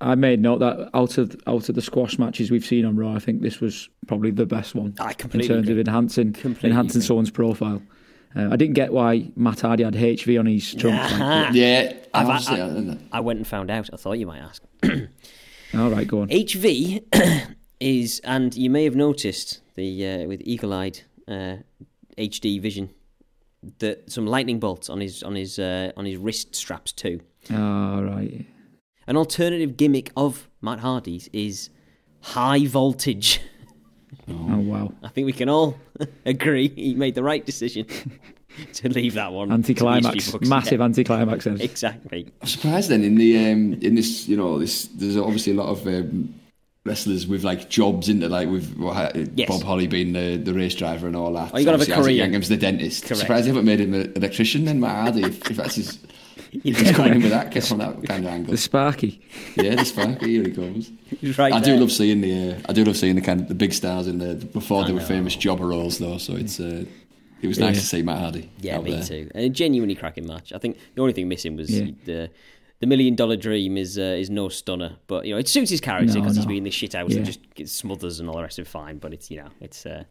[0.01, 3.13] I made note that out of out of the squash matches we've seen on Raw,
[3.13, 5.79] I think this was probably the best one I completely in terms agree.
[5.81, 7.05] of enhancing Completely enhancing agree.
[7.07, 7.83] someone's profile.
[8.35, 11.11] Uh, I didn't get why Matt Hardy had HV on his trunks.
[11.19, 13.89] like, Yeah, I've- obviously, I- I- I went and found out.
[13.93, 14.61] I thought you might ask.
[15.73, 16.29] all right, go on.
[16.29, 17.01] HV
[17.79, 21.57] is, and you may have noticed the uh, with eagle-eyed uh,
[22.17, 22.89] HD vision
[23.79, 27.19] that some lightning bolts on his on his uh, on his wrist straps too.
[27.51, 28.45] All right.
[29.07, 31.69] An alternative gimmick of Matt Hardy's is
[32.21, 33.39] high voltage.
[34.29, 34.93] Oh wow.
[35.03, 35.77] I think we can all
[36.25, 37.85] agree he made the right decision
[38.73, 39.47] to leave that one.
[39.49, 40.33] to the Anticlimax.
[40.41, 41.45] Massive Yeah, anticlimax.
[41.45, 41.61] Then.
[41.61, 42.27] exactly.
[42.41, 45.69] I'm surprised then in the um, in this you know this there's obviously a lot
[45.69, 46.33] of um,
[46.85, 49.47] wrestlers with like jobs into like with what, Yes.
[49.49, 51.51] Bob Holly being the, the race driver and all that.
[51.53, 52.01] Oh, you gotta have a career.
[52.05, 53.03] Isaac Yankem's the dentist.
[53.03, 53.19] Correct.
[53.21, 55.23] Surprised they haven't made him an electrician then, Matt Hardy.
[55.23, 55.99] If, if that's his,
[56.63, 58.51] he's going in with that get from that kind of angle.
[58.51, 59.21] The Sparky.
[59.55, 60.21] Yeah, the spark.
[60.21, 60.91] Here he comes.
[61.19, 63.47] He's right I do love seeing the uh, I do love seeing the kind of
[63.47, 65.05] the big stars in the before they were know.
[65.05, 66.17] famous jobber roles though.
[66.17, 66.85] So it's uh,
[67.41, 67.81] it was nice Yeah.
[67.81, 68.49] to see Matt Hardy.
[68.59, 69.03] Yeah, out me there.
[69.03, 69.31] too.
[69.35, 70.51] And a genuinely cracking match.
[70.53, 71.91] I think the only thing missing was Yeah.
[72.05, 72.29] the
[72.79, 75.81] the million dollar dream is uh, is no stunner, but you know it suits his
[75.81, 76.49] character No, because he's no.
[76.49, 77.17] being this shit house Yeah.
[77.17, 78.69] and just gets smothers and all the rest of it.
[78.69, 80.03] Fine, but it's you know it's uh,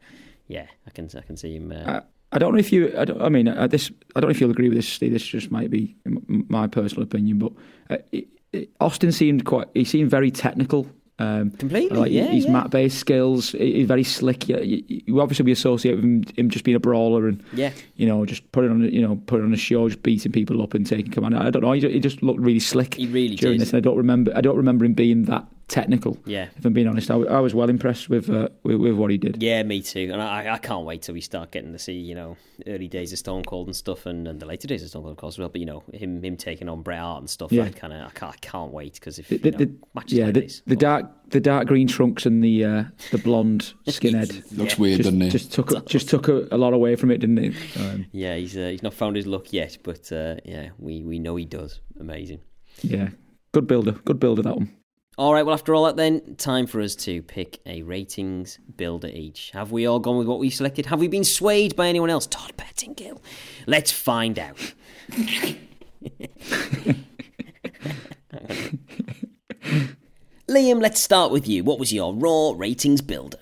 [0.48, 1.72] yeah I can I can see him.
[1.72, 2.00] Uh,
[2.32, 2.92] I, I don't know if you.
[2.96, 3.90] I, don't, I mean, uh, this.
[4.14, 4.88] I don't know if you'll agree with this.
[4.88, 5.12] Steve.
[5.12, 5.96] This just might be
[6.28, 7.52] my personal opinion, but
[7.90, 9.68] uh, it, it, Austin seemed quite.
[9.74, 10.86] He seemed very technical.
[11.18, 12.52] Um, Completely, like yeah, his yeah.
[12.52, 13.52] mat-based skills.
[13.52, 14.50] He's very slick.
[14.50, 17.72] You, you, you obviously we associate with him, him just being a brawler and yeah,
[17.94, 20.74] you know just putting on you know putting on a show, just beating people up
[20.74, 21.34] and taking command.
[21.34, 21.72] I don't know.
[21.72, 22.94] He just, he just looked really slick.
[22.94, 23.62] He really during did.
[23.62, 23.72] this.
[23.72, 24.30] And I don't remember.
[24.36, 26.16] I don't remember him being that technical.
[26.26, 26.48] yeah.
[26.56, 29.10] If I'm being honest, I, w- I was well impressed with, uh, with with what
[29.10, 29.42] he did.
[29.42, 30.10] Yeah, me too.
[30.12, 33.12] And I, I can't wait till we start getting to see, you know, early days
[33.12, 35.34] of Stone Cold and stuff, and, and the later days of Stone Cold, of course,
[35.34, 35.48] as well.
[35.48, 37.50] But you know, him him taking on Bret Hart and stuff.
[37.52, 37.64] Yeah.
[37.64, 39.74] I kind of I can't, I can't wait because if The, you the, know, the-
[39.94, 42.84] matches yeah, like the, this, the oh, dark the dark green trunks and the uh,
[43.10, 45.30] the blonde skinhead Looks weird, just, doesn't it?
[45.30, 47.54] just took just took a, a lot away from it, didn't it?
[47.80, 51.18] Um, Yeah, he's uh, he's not found his look yet, but uh, yeah, we, we
[51.18, 51.80] know he does.
[51.98, 52.40] Amazing.
[52.82, 53.08] yeah,
[53.52, 54.70] good builder, good builder that one.
[55.18, 59.08] All right, well, after all that, then, time for us to pick a ratings builder
[59.08, 59.50] each.
[59.52, 60.84] Have we all gone with what we selected?
[60.86, 62.26] Have we been swayed by anyone else?
[62.26, 63.22] Todd Pettengill.
[63.66, 64.58] Let's find out.
[70.48, 71.64] Liam, let's start with you.
[71.64, 73.38] What was your raw ratings builder?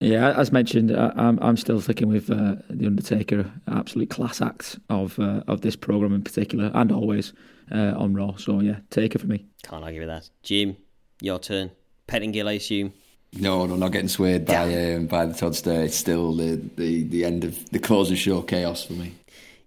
[0.00, 4.78] Yeah, as mentioned, I, I'm I'm still sticking with uh, the Undertaker, absolute class act
[4.90, 7.32] of uh, of this program in particular, and always
[7.72, 8.36] uh, on Raw.
[8.36, 9.46] So yeah, Taker for me.
[9.62, 10.28] Can't argue with that.
[10.42, 10.76] Jim,
[11.24, 11.70] your turn.
[12.06, 12.92] Pettengill, I assume.
[13.32, 15.84] No, no, not getting swayed by um, by the Toddster.
[15.84, 19.14] It's still the, the, the end of the close of show chaos for me.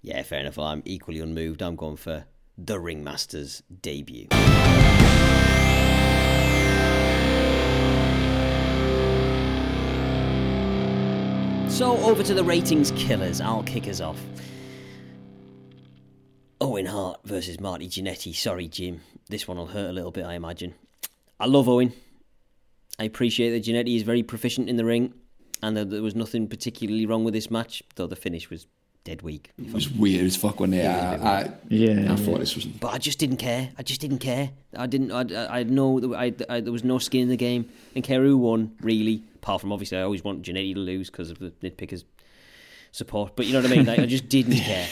[0.02, 0.58] Yeah, fair enough.
[0.58, 1.62] I'm equally unmoved.
[1.62, 2.26] I'm going for
[2.58, 4.28] the Ringmaster's debut.
[11.70, 13.42] So over to the ratings killers.
[13.42, 14.20] I'll kick us off.
[16.60, 18.34] Owen Hart versus Marty Jannetty.
[18.34, 19.02] Sorry, Jim.
[19.30, 20.74] This one will hurt a little bit, I imagine.
[21.40, 21.94] I love Owen.
[23.00, 25.14] I appreciate that Jannetty is very proficient in the ring,
[25.62, 28.66] and that there was nothing particularly wrong with this match, though the finish was
[29.08, 29.52] dead weak.
[29.58, 30.86] It was weird as fuck when they.
[30.86, 32.66] I, I, Yeah, I thought this was.
[32.66, 33.70] But I just didn't care.
[33.78, 34.50] I just didn't care.
[34.76, 35.12] I didn't.
[35.12, 36.14] I, I, I had no.
[36.14, 37.70] I, I, there was no skin in the game.
[37.96, 39.24] And care who won, really.
[39.36, 42.04] Apart from obviously, I always want Jannetty to lose because of the nitpickers'
[42.92, 43.36] support.
[43.36, 43.86] But you know what I mean.
[43.86, 44.88] Like, I just didn't care,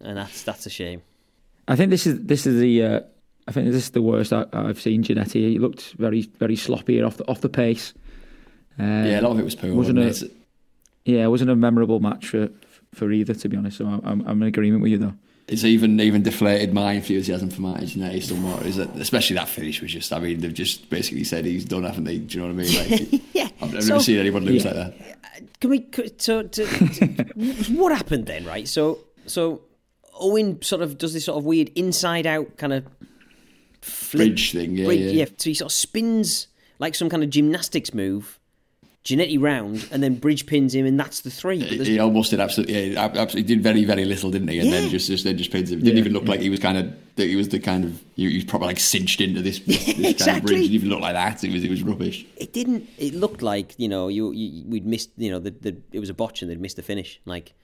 [0.00, 1.02] and that's that's a shame.
[1.66, 3.00] I think this is this is the uh,
[3.48, 5.32] I think this is the worst I, I've seen Jannetty.
[5.50, 7.92] He looked very very sloppy off the off the pace.
[8.78, 9.72] Um, Yeah, a lot of it was poor.
[9.74, 10.34] wasn't Wasn't it?
[10.34, 11.12] it?
[11.16, 12.48] Yeah, it wasn't a memorable match for
[12.94, 13.78] for either, to be honest.
[13.78, 15.14] So I'm I'm in agreement with you though.
[15.48, 18.64] It's even even deflated my enthusiasm for Martin Jannetty somewhat.
[18.64, 20.12] Is that especially that finish was just.
[20.12, 22.18] I mean, they've just basically said he's done, haven't they?
[22.18, 23.10] Do you know what I mean?
[23.12, 23.48] Like, Yeah.
[23.60, 24.70] I've, I've So- never seen anyone lose Yeah.
[24.72, 25.60] like that.
[25.60, 25.80] Can we?
[25.80, 27.24] could- So, to, to-
[27.74, 28.44] what happened then?
[28.44, 28.68] Right.
[28.68, 29.62] So, so
[30.14, 32.84] Owen sort of does this sort of weird inside out kind of
[33.82, 35.24] flip, Bridge thing, yeah, bridge- yeah.
[35.36, 38.38] So he sort of spins like some kind of gymnastics move.
[39.04, 41.58] Jannetty round and then bridge pins him, and that's the three.
[41.58, 44.60] He almost did absolutely, yeah, absolutely did very, very little, didn't he?
[44.60, 44.80] And Yeah.
[44.82, 45.80] then just, just then just pins him.
[45.80, 46.94] Didn't even look like he was kind of.
[47.16, 48.00] That he was the kind of.
[48.14, 50.40] He, he was probably like cinched into this, this, this kind of Exactly.
[50.52, 50.58] bridge.
[50.58, 51.42] It didn't even look like that.
[51.42, 52.24] It was, it was rubbish.
[52.36, 52.88] it didn't.
[52.96, 55.10] It looked like you know you, you we'd missed.
[55.16, 57.20] You know the, the it was a botch and they'd missed the finish.
[57.24, 57.54] Like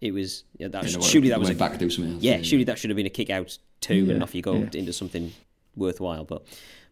[0.00, 0.42] it was.
[0.58, 2.22] Yeah, that You know, surely that was a, back to do something else.
[2.24, 4.66] yeah, surely that should have been a kick out two, and off you go yeah.
[4.74, 5.32] into something
[5.78, 6.24] worthwhile.
[6.24, 6.42] But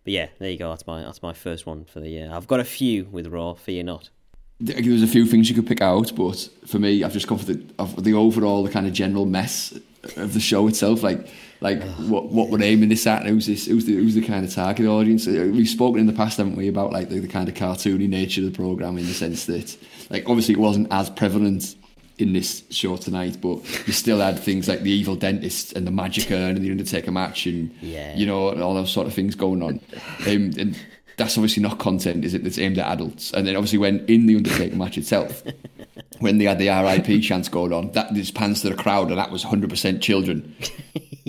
[0.04, 0.70] but yeah, there you go.
[0.70, 2.30] That's my that's my first one for the year.
[2.32, 3.54] I've got a few with Raw.
[3.54, 4.10] Fear not.
[4.58, 7.38] There was a few things you could pick out, but for me, I've just gone
[7.38, 9.78] for the of the overall, the kind of general mess
[10.16, 11.02] of the show itself.
[11.02, 11.28] Like,
[11.60, 13.20] like what what we're aiming this at?
[13.20, 13.66] and Who's this?
[13.66, 15.26] Who's the who's the kind of target audience?
[15.26, 18.08] Uh, We've spoken in the past, haven't we, about like the, the kind of cartoony
[18.08, 19.76] nature of the program in the sense that,
[20.08, 21.74] like, obviously it wasn't as prevalent
[22.18, 25.90] in this show tonight, but you still had things like the evil dentist and the
[25.90, 28.16] magic urn and the Undertaker match and Yeah.
[28.16, 29.80] you know all those sort of things going on.
[30.26, 30.78] Um, and
[31.18, 32.42] that's obviously not content, is it?
[32.44, 33.32] That's aimed at adults.
[33.32, 35.42] And then obviously when in the Undertaker match itself,
[36.20, 39.18] when they had the RIP chants going on, that just pans to the crowd, and
[39.18, 40.54] that was hundred percent children.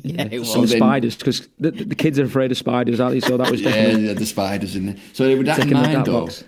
[0.04, 0.54] Yeah, it was.
[0.54, 3.20] So then- spiders, because the, the kids are afraid of spiders, aren't they?
[3.20, 4.96] So that was Yeah, definitely yeah, the spiders in there.
[5.12, 6.46] So with that in mind, that though, box.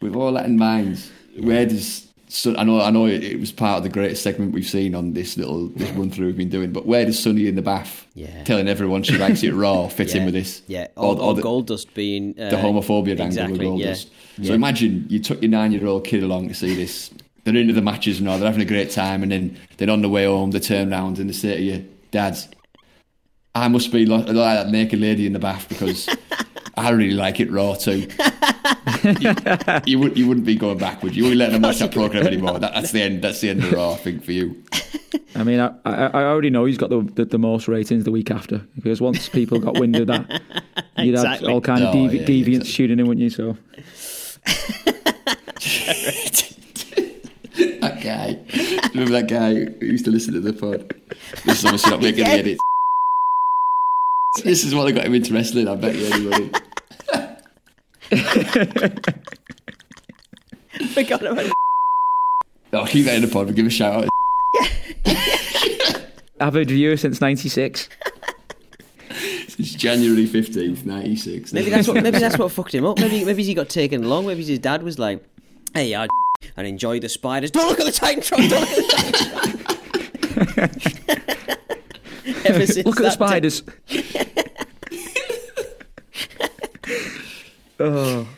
[0.00, 1.02] with all that in mind,
[1.40, 4.52] where does so I know I know it, it was part of the greatest segment
[4.52, 7.46] we've seen on this little this run through we've been doing, but where does Sunny
[7.46, 8.44] in the bath Yeah.
[8.44, 10.62] telling everyone she likes it raw fit in with this?
[10.66, 13.92] Yeah, or, or, the, Goldust being uh, the homophobia angle exactly, with yeah.
[13.92, 14.10] Goldust.
[14.42, 17.10] So imagine you took your nine-year-old kid along to see this.
[17.44, 18.38] They're into the matches and all.
[18.38, 21.18] They're having a great time, and then then on the way home they turn round
[21.18, 22.38] and they say to you, "Dad,
[23.54, 26.08] I must be like, like that naked lady in the bath because
[26.76, 28.08] I really like it raw too."
[29.20, 29.34] you,
[29.86, 31.16] you would you wouldn't be going backwards.
[31.16, 31.24] you?
[31.24, 32.58] You wouldn't let them watch that program anymore.
[32.58, 33.22] That, that's the end.
[33.22, 33.92] That's the end of raw.
[33.92, 34.62] I think for you.
[35.34, 38.10] I mean, I, I, I already know he's got the, the the most ratings the
[38.10, 40.30] week after because once people got wind of that,
[40.98, 41.46] you'd Exactly.
[41.48, 42.70] have all kind of Oh, devi- yeah, yeah, deviants exactly.
[42.70, 43.30] shooting in, wouldn't you?
[43.30, 43.56] So
[47.80, 48.38] that guy.
[48.90, 50.94] Remember that guy who used to listen to the pod?
[51.44, 52.58] This is obviously not making the edit.
[54.40, 56.50] This is what I got him into wrestling, I bet you anyway.
[60.94, 61.52] Forgot about it.
[62.72, 64.08] I'll keep that in the pod, but give a shout out.
[66.40, 67.90] avid viewer since '96.
[69.58, 71.52] It's January 15th, 96.
[71.52, 72.98] Maybe that's what maybe that's what fucked him up.
[72.98, 74.26] Maybe maybe he got taken along.
[74.26, 75.22] Maybe his dad was like,
[75.74, 76.08] "Hey, I
[76.56, 77.50] and enjoy the spiders.
[77.50, 78.48] Don't look at the Titantron.
[78.48, 81.28] Don't look at the Titantron."
[82.44, 83.62] Ever since Look at the spiders.
[87.80, 88.28] oh,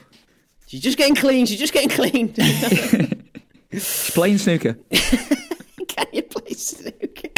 [0.74, 1.46] She's just getting clean.
[1.46, 2.34] She's just getting clean.
[3.72, 4.74] she's playing snooker.
[5.86, 7.28] Can you play snooker?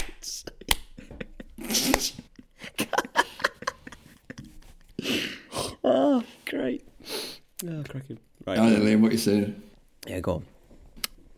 [5.84, 6.82] oh, great.
[7.68, 8.18] Oh, cracking.
[8.46, 8.58] Right.
[8.58, 9.62] Liam, what you saying?
[10.06, 10.42] Yeah, go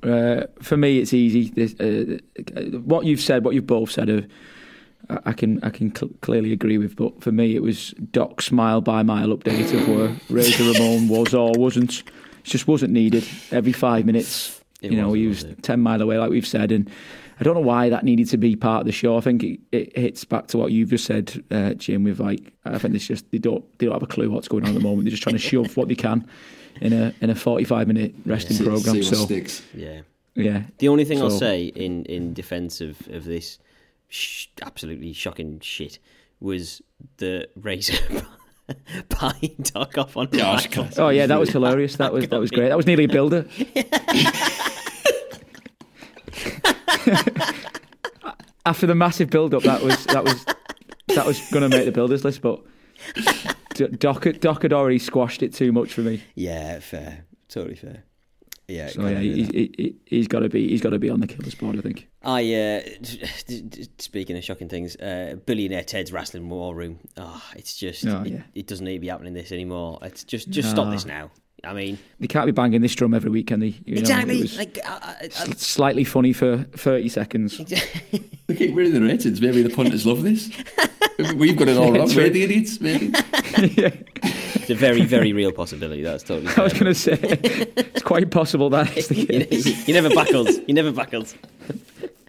[0.04, 0.09] on.
[0.09, 1.50] Uh, for me, it's easy.
[1.50, 2.18] This, uh,
[2.84, 4.20] what you've said, what you've both said, uh,
[5.11, 6.96] I I can I can cl- clearly agree with.
[6.96, 11.34] But for me, it was Dok's mile by mile update of where Razor Ramon was
[11.34, 12.00] or wasn't.
[12.00, 14.61] It just wasn't needed every five minutes.
[14.80, 15.62] It you know, wasn't, he was was it?
[15.62, 16.88] ten mile away, like we've said, and
[17.40, 19.16] I don't know why that needed to be part of the show.
[19.16, 22.04] I think it, it hits back to what you've just said, uh, Jim.
[22.04, 24.64] With like, I think it's just they don't they don't have a clue what's going
[24.64, 25.04] on at the moment.
[25.04, 26.26] They're just trying to shove what they can
[26.80, 28.94] in a in a forty five minute wrestling See, program.
[28.94, 29.62] see what So sticks.
[29.74, 30.02] Yeah.
[30.34, 33.59] yeah, The only thing I'll say in, in defence of, of this
[34.09, 35.98] sh- absolutely shocking shit
[36.40, 36.82] was
[37.18, 37.98] the Razor
[39.09, 40.98] pie dog off on the Yeah, back.
[40.98, 41.96] Oh yeah, that was hilarious.
[41.96, 42.68] That was that was great.
[42.68, 43.46] That was nearly a builder.
[48.66, 50.44] after the massive build-up, that was that was
[51.09, 52.61] that was going to make the builders list, but
[53.74, 56.22] D- Dok, Dok had already squashed it too much for me.
[56.34, 57.24] Yeah, fair.
[57.48, 58.04] Totally fair.
[58.66, 58.88] Yeah.
[58.88, 61.26] So yeah, he, he, he, he's got to be he's got to be on the
[61.26, 62.09] killers board, I think.
[62.22, 62.80] I, uh,
[63.46, 66.98] d- d- speaking of shocking things, uh, billionaire Ted's wrestling war room.
[67.16, 68.42] Oh, it's just, Oh, it, yeah.
[68.54, 69.98] it doesn't need to be happening this anymore.
[70.02, 71.30] It's just, just stop this now.
[71.64, 73.74] I mean, They can't be banging this drum every week, can they?
[73.84, 74.38] You know, exactly.
[74.38, 77.58] it was like, I, I, I, s- slightly funny for thirty seconds.
[78.48, 79.42] They keep winning the ratings.
[79.42, 80.50] Maybe the punters love this.
[81.34, 82.08] We've got it all wrong.
[82.14, 82.80] We're the idiots.
[82.80, 83.10] Maybe.
[83.12, 86.02] it's a very, very very real possibility.
[86.02, 86.52] That's totally.
[86.56, 89.88] I was going to say it's quite possible that is the case.
[89.88, 90.58] you never buckles.
[90.68, 91.34] You never buckles.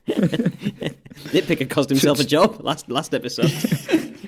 [0.08, 3.52] Nitpicker cost himself a job last last episode.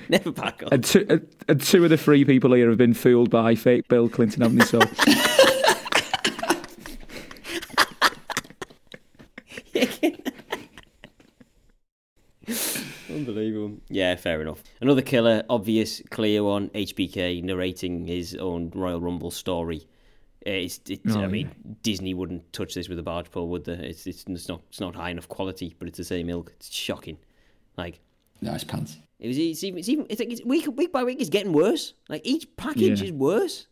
[0.08, 0.70] never buckles.
[0.70, 3.88] And two, and- and two of the three people here have been fooled by fake
[3.88, 4.64] Bill Clinton, haven't they?
[4.64, 4.80] So
[13.14, 13.78] Unbelievable.
[13.88, 14.62] Yeah, fair enough.
[14.80, 16.68] Another killer, obvious, clear one.
[16.70, 19.86] HBK narrating his own Royal Rumble story.
[20.46, 21.50] Uh, It's, it's, Oh, I mean,
[21.82, 23.74] Disney wouldn't touch this with a barge pole, would they?
[23.74, 26.52] It's, it's, it's not it's not high enough quality, but it's the same ilk.
[26.56, 27.18] It's shocking.
[27.76, 28.00] Like
[28.40, 28.98] Nice pants.
[29.20, 29.38] it was.
[29.38, 29.78] It's even.
[29.78, 30.06] It's even.
[30.10, 31.20] It's like it's week week by week.
[31.20, 31.94] It's getting worse.
[32.08, 33.06] Like each package Yeah.
[33.06, 33.66] is worse.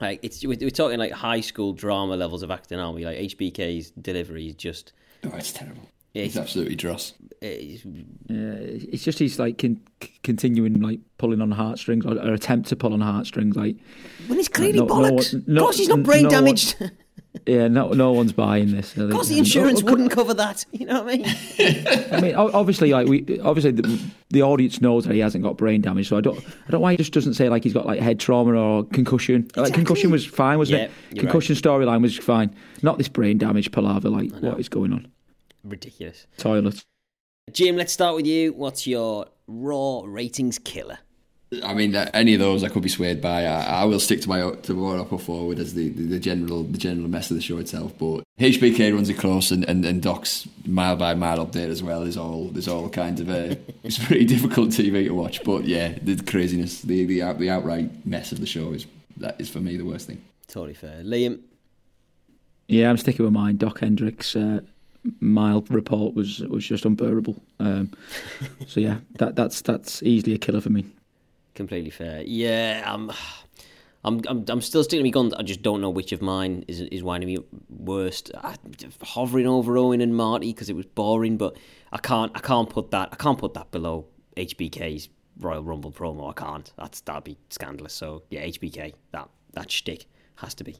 [0.00, 0.42] Like it's.
[0.42, 3.04] We're, we're talking like high school drama levels of acting, aren't we?
[3.04, 4.94] Like HBK's delivery is just.
[5.24, 5.82] Oh, it's terrible.
[6.12, 7.14] Yeah, It's absolutely dross.
[7.42, 7.88] It's, uh,
[8.28, 9.80] it's just he's like con-
[10.22, 13.56] continuing like pulling on heartstrings or, or attempt to pull on heartstrings.
[13.56, 13.76] Like
[14.26, 15.32] when it's clearly no- no bollocks.
[15.32, 16.90] one- no- of course, he's not brain no one- damaged.
[17.46, 18.94] yeah, no no one's buying this.
[18.96, 20.66] Of course, the insurance wouldn't cover that.
[20.72, 21.26] You know what I mean?
[22.12, 24.00] I mean, obviously, like we obviously the,
[24.30, 26.08] the audience knows that he hasn't got brain damage.
[26.08, 28.00] So I don't, I don't know why he just doesn't say like he's got like
[28.00, 29.48] head trauma or concussion.
[29.56, 30.90] Like concussion was fine, wasn't Yeah, it?
[31.12, 32.54] you're Concussion storyline was fine.
[32.82, 34.10] Not this brain damage palaver.
[34.10, 35.06] Like what is going on?
[35.64, 36.26] Ridiculous.
[36.36, 36.84] Toilet.
[37.52, 38.52] Jim, let's start with you.
[38.52, 40.98] What's your raw ratings killer?
[41.64, 43.44] I mean, uh, any of those I could be swayed by.
[43.44, 46.20] I, I will stick to my to what I put forward as the, the, the
[46.20, 47.92] general the general mess of the show itself.
[47.98, 51.82] But HBK runs it close, and, and, and Dok's mile by mile up there as
[51.82, 52.04] well.
[52.04, 55.42] Is all is all kind of a it's pretty difficult TV to watch.
[55.42, 58.86] But yeah, the craziness, the the, out, the outright mess of the show is
[59.16, 60.22] that is for me the worst thing.
[60.46, 61.02] Totally fair.
[61.02, 61.40] Liam,
[62.68, 63.56] Yeah, I'm sticking with mine.
[63.56, 64.60] Dok Hendrix' uh,
[65.20, 67.42] mild report was was just unbearable.
[67.58, 67.92] Um,
[68.66, 70.84] so yeah, that that's that's easily a killer for me.
[71.54, 72.22] completely fair.
[72.22, 73.10] Yeah, I'm,
[74.04, 75.34] I'm, I'm, I'm still sticking to my guns.
[75.34, 77.38] I just don't know which of mine is is winding me
[77.68, 78.30] worst.
[78.36, 78.54] I,
[79.02, 81.56] hovering over Owen and Marty because it was boring, but
[81.92, 86.30] I can't, I can't put that, I can't put that below HBK's Royal Rumble promo.
[86.30, 86.72] I can't.
[86.76, 87.92] That's that'd be scandalous.
[87.94, 90.76] So yeah, HBK, that that shtick has to be.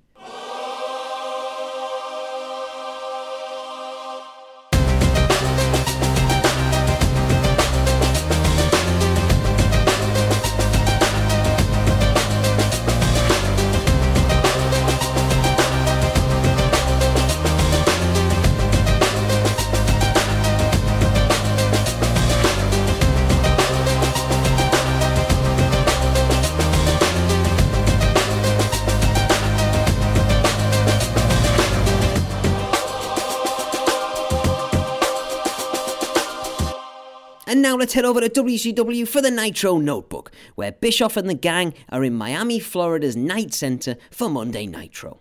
[37.60, 41.34] And now let's head over to WCW for the Nitro Notebook, where Bischoff and the
[41.34, 45.20] gang are in Miami, Florida's Knight Center for Monday Nitro.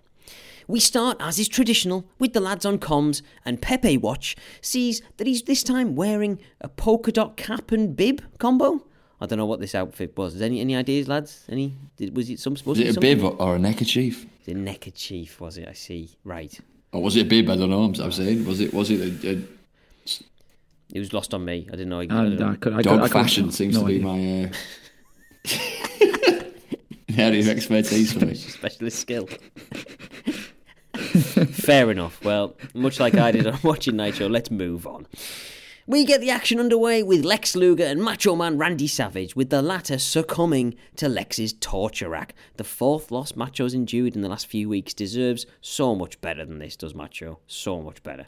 [0.66, 5.28] We start, as is traditional, with the lads on comms, and Pepe Watch sees that
[5.28, 8.86] he's this time wearing a polka dot cap and bib combo.
[9.20, 10.42] I don't know what this outfit was.
[10.42, 11.44] Any any ideas, lads?
[11.50, 11.76] Any?
[11.98, 14.24] Did, was it some supposed Was to it a bib or a neckerchief?
[14.24, 15.68] It was a neckerchief, was it?
[15.68, 16.12] I see.
[16.24, 16.58] Right.
[16.94, 17.50] Or was it a bib?
[17.50, 17.84] I don't know.
[17.84, 19.59] I'm, I'm saying, was it was it a, a
[20.94, 21.68] It was lost on me.
[21.68, 22.00] I didn't know.
[22.00, 23.52] I, I And didn't I could, I dog I could- fashion?
[23.52, 24.52] Seems no to be idea.
[25.46, 26.44] my uh,
[27.18, 28.34] area of expertise for me.
[28.36, 29.28] specialist skill.
[30.94, 32.24] Fair enough.
[32.24, 35.08] Well, much like I did on watching Nitro, let's move on.
[35.88, 39.62] We get the action underway with Lex Luger and Macho Man Randy Savage, with the
[39.64, 42.36] latter succumbing to Lex's torture rack.
[42.58, 46.60] The fourth loss Macho's endured in the last few weeks deserves so much better than
[46.60, 47.40] this, does Macho?
[47.48, 48.28] So much better.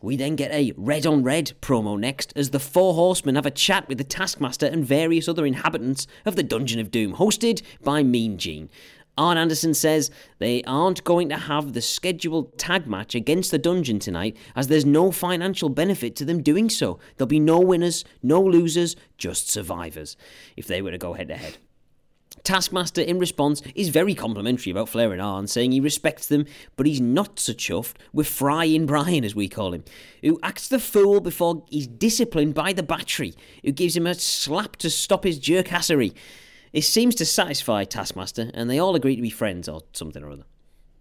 [0.00, 3.50] We then get a red on red promo next as the Four Horsemen have a
[3.50, 8.04] chat with the Taskmaster and various other inhabitants of the Dungeon of Doom, hosted by
[8.04, 8.70] Mean Gene.
[9.16, 13.98] Arn Anderson says they aren't going to have the scheduled tag match against the Dungeon
[13.98, 17.00] tonight as there's no financial benefit to them doing so.
[17.16, 20.16] There'll be no winners, no losers, just survivors
[20.56, 21.58] if they were to go head to head.
[22.44, 26.86] Taskmaster, in response, is very complimentary about Flair and Arn, saying he respects them, but
[26.86, 29.84] he's not so chuffed with Flyin' Brian, as we call him,
[30.22, 33.34] who acts the fool before he's disciplined by the battery,
[33.64, 36.14] who gives him a slap to stop his jerkassery.
[36.72, 40.30] It seems to satisfy Taskmaster, and they all agree to be friends or something or
[40.30, 40.44] other.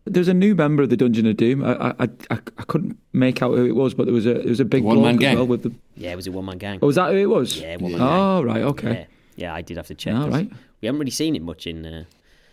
[0.05, 1.61] There's a new member of the Dungeon of Doom.
[1.65, 4.47] I I, I, I couldn't make out who it was, but there was a there
[4.47, 5.35] was a big The one-man gang?
[5.35, 5.73] well with the.
[5.97, 6.79] Yeah, it was a one man gang.
[6.81, 7.59] Oh, was that who it was?
[7.59, 8.91] Yeah, one man Oh right, okay.
[8.91, 9.05] Yeah,
[9.47, 10.15] yeah, I did have to check.
[10.15, 10.49] All 'cause right.
[10.81, 11.85] We haven't really seen it much in.
[11.85, 12.03] Uh,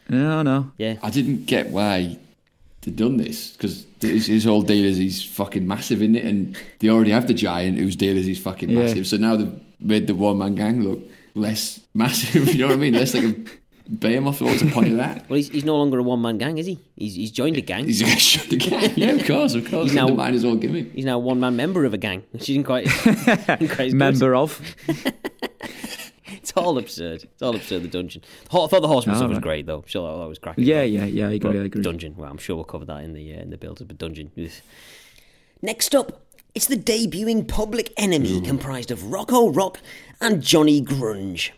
[0.09, 0.73] No, no.
[0.79, 0.97] yeah.
[1.03, 2.19] I didn't get why
[2.83, 6.57] they'd done this because his, his whole deal is he's fucking massive in it, and
[6.81, 8.81] they already have the giant whose deal is he's fucking Yeah.
[8.81, 9.07] massive.
[9.07, 11.01] So now they've made the one man gang look
[11.35, 12.49] less massive.
[12.55, 12.95] You know what I mean?
[12.95, 13.35] Less like a
[13.91, 14.41] behemoth.
[14.41, 15.29] What's the point of that?
[15.29, 16.79] Well, he's, he's no longer a one man gang, is he?
[16.97, 17.85] He's, he's joined a gang.
[17.87, 18.93] He's gonna shut the gang.
[18.97, 19.85] Yeah, of course, of course.
[19.87, 20.93] He's now- the mind is all gimmick.
[20.93, 23.95] He's now one man member of a gang, which isn't quite, isn't quite as good.
[23.95, 24.61] Member of.
[26.45, 27.25] It's all absurd.
[27.25, 27.83] It's all absurd.
[27.85, 28.23] The dungeon.
[28.51, 29.83] I thought the horseman Oh, stuff was great though.
[29.87, 30.65] Sure, that was cracking.
[30.65, 31.29] Yeah, yeah, yeah.
[31.29, 31.51] I agree.
[31.53, 31.83] But I agree.
[31.83, 32.15] Dungeon.
[32.17, 33.89] Well, I'm sure we'll cover that in the uh, in the build up.
[33.89, 34.31] But dungeon.
[35.63, 36.21] Next up,
[36.55, 39.81] it's the debuting Public Enemy, comprised of Rocco Rock
[40.21, 41.51] and Johnny Grunge.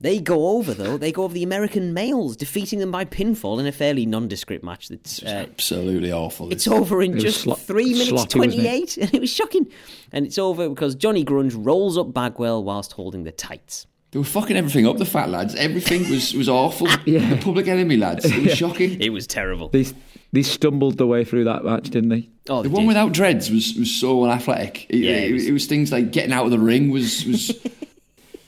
[0.00, 0.96] They go over though.
[0.96, 4.88] They go over the American males, defeating them by pinfall in a fairly nondescript match.
[4.88, 6.52] That's uh, Absolutely awful.
[6.52, 8.56] It's over in was just slo- three minutes sloppy, wasn't it?
[8.64, 9.70] twenty-eight, and it was shocking.
[10.10, 13.86] And it's over because Johnny Grunge rolls up Bagwell whilst holding the tights.
[14.12, 15.54] They were fucking everything up, the fat lads.
[15.54, 16.86] Everything was, was awful.
[17.06, 17.34] Yeah.
[17.34, 18.24] The public enemy lads.
[18.26, 19.00] It was shocking.
[19.00, 19.68] It was terrible.
[19.70, 19.86] They
[20.32, 22.28] they stumbled their way through that match, didn't they?
[22.48, 22.88] oh, The one did.
[22.88, 24.86] without dreads was, was so unathletic.
[24.88, 27.58] It, Yeah, it, it was, was- things like getting out of the ring was was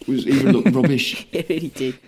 [0.06, 1.26] was even look rubbish.
[1.32, 1.98] It really did.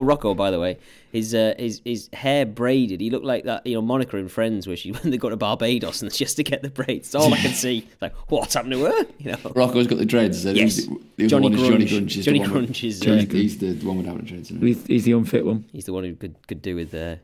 [0.00, 0.78] Rocco, by the way,
[1.10, 3.00] his uh, his his hair braided.
[3.00, 5.36] He looked like that, you know, Monica in Friends, where she when they go to
[5.36, 7.14] Barbados and she just to get the braids.
[7.14, 7.88] All I can see.
[8.00, 9.06] Like, what's happened to her?
[9.18, 9.38] You know.
[9.56, 10.44] Rocco's got the dreads.
[10.44, 10.76] and Yes.
[10.76, 10.86] The,
[11.16, 11.88] the other Johnny one is Johnny Grunge.
[11.88, 12.16] Grunge.
[12.18, 14.48] is Johnny the with- Grunge is, uh, Johnny, he's the one without the dreads.
[14.50, 14.56] He?
[14.58, 15.64] He's, he's the unfit one.
[15.72, 17.16] He's the one who could could do with uh,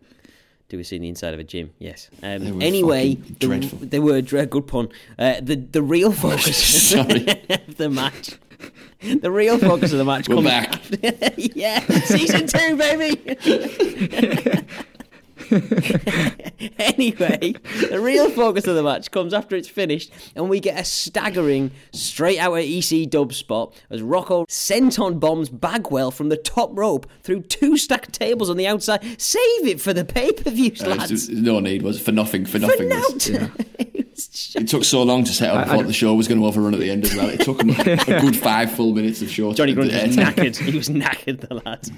[0.68, 1.70] do with seeing the inside of a gym.
[1.78, 2.08] Yes.
[2.22, 4.88] Um, anyway, the, they were dre- good pun.
[5.18, 6.56] Uh, the the real focus
[6.90, 7.26] Sorry.
[7.50, 8.38] of the match.
[9.02, 10.28] The real focus of the match.
[10.28, 10.80] We're comes back.
[11.36, 14.66] yeah, season two, baby.
[16.78, 17.54] anyway,
[17.90, 21.70] the real focus of the match comes after it's finished, and we get a staggering
[21.92, 27.06] straight out of EC dub spot as Rocco senton bombs Bagwell from the top rope
[27.22, 29.02] through two stacked tables on the outside.
[29.20, 31.28] Save it for the pay per views, Uh, lads.
[31.28, 32.44] no need was for nothing.
[32.44, 32.88] For For nothing.
[32.88, 33.18] nout.
[33.20, 33.50] this.
[33.94, 35.56] It was just- It took so long to set up.
[35.56, 37.28] I, I- thought the show was going to overrun at the end as well.
[37.28, 39.52] It took him a good five full minutes of show.
[39.52, 40.56] Johnny to- Grunge was to- knackered.
[40.56, 41.88] He was knackered, the lad.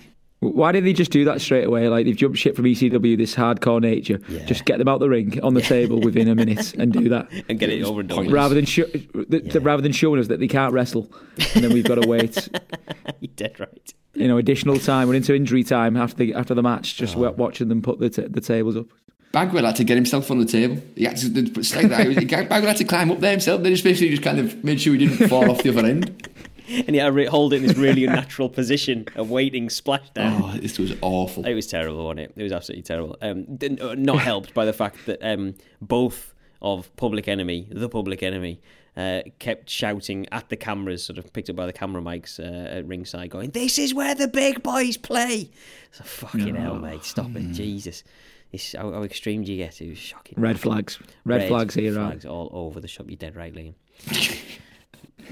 [0.40, 1.88] Why did they just do that straight away?
[1.88, 4.18] Like they've jumped ship from ECW, this hardcore nature.
[4.46, 7.28] Just get them out the ring on the table within a minute and do that.
[7.48, 8.32] And get it over and done with.
[8.32, 11.10] Rather than sho- th- th- rather than showing us that they can't wrestle,
[11.54, 12.48] and then we've got to wait.
[13.20, 13.94] You're dead right.
[14.12, 15.08] You know, additional time.
[15.08, 16.96] We're into injury time after the after the match.
[16.96, 17.20] Just oh.
[17.20, 18.86] wa- watching them put the t- the tables up.
[19.32, 20.80] Bagwell had to get himself on the table.
[20.94, 22.48] He had to, it's like that.
[22.48, 23.62] Bagwell had to climb up there himself.
[23.62, 26.28] They just basically just kind of made sure he didn't fall off the other end.
[26.68, 30.40] And he had to hold it in this really unnatural position, awaiting splashdown.
[30.42, 31.46] Oh, this was awful.
[31.46, 32.32] It was terrible, wasn't it?
[32.36, 33.16] It was absolutely terrible.
[33.22, 38.60] Um, uh, helped by the fact that um, both of Public Enemy, the Public Enemy,
[38.96, 42.76] uh, kept shouting at the cameras, sort of picked up by the camera mics uh,
[42.78, 45.50] at ringside, going, "This is where the big boys play."
[45.92, 48.04] So fucking hell, mate, stop it, Jesus!
[48.52, 49.80] It's, how, how extreme do you get?
[49.80, 50.40] It was shocking.
[50.40, 50.98] Red flags.
[51.24, 51.92] Red, flags here.
[51.92, 52.10] right?
[52.10, 53.06] Flags all over the shop.
[53.08, 53.74] You're dead right, Liam.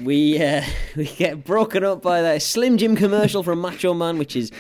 [0.03, 0.63] we uh,
[0.97, 4.51] we get broken up by that Slim Jim commercial from Macho Man, which is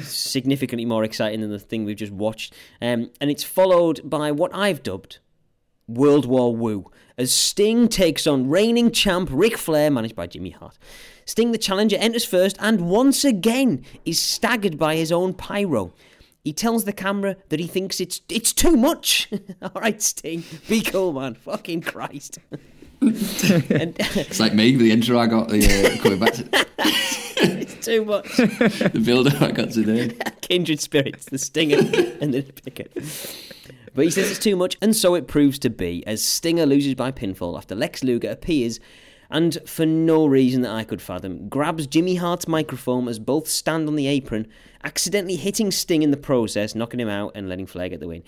[0.00, 2.54] significantly more exciting than the thing we've just watched.
[2.80, 5.18] Um, and it's followed by what I've dubbed
[5.86, 10.78] World War Woo, as Sting takes on reigning champ Ric Flair, managed by Jimmy Hart.
[11.24, 15.92] Sting, the challenger, enters first and once again is staggered by his own pyro.
[16.42, 19.30] He tells the camera that he thinks it's it's too much.
[19.62, 21.34] All right, Sting, be cool, man.
[21.34, 22.38] Fucking Christ.
[24.14, 26.48] It's like me, the intro I got, the uh, coming back to
[27.44, 28.36] it's too much.
[28.36, 30.16] the build I got today.
[30.40, 31.78] kindred spirits, the Stinger
[32.20, 32.92] and the Picket.
[33.94, 36.94] But he says it's too much, and so it proves to be, as Stinger loses
[36.94, 38.80] by pinfall after Lex Luger appears
[39.32, 43.88] and, for no reason that I could fathom, grabs Jimmy Hart's microphone as both stand
[43.88, 44.46] on the apron,
[44.84, 48.22] accidentally hitting Sting in the process, knocking him out and letting Flair get the win.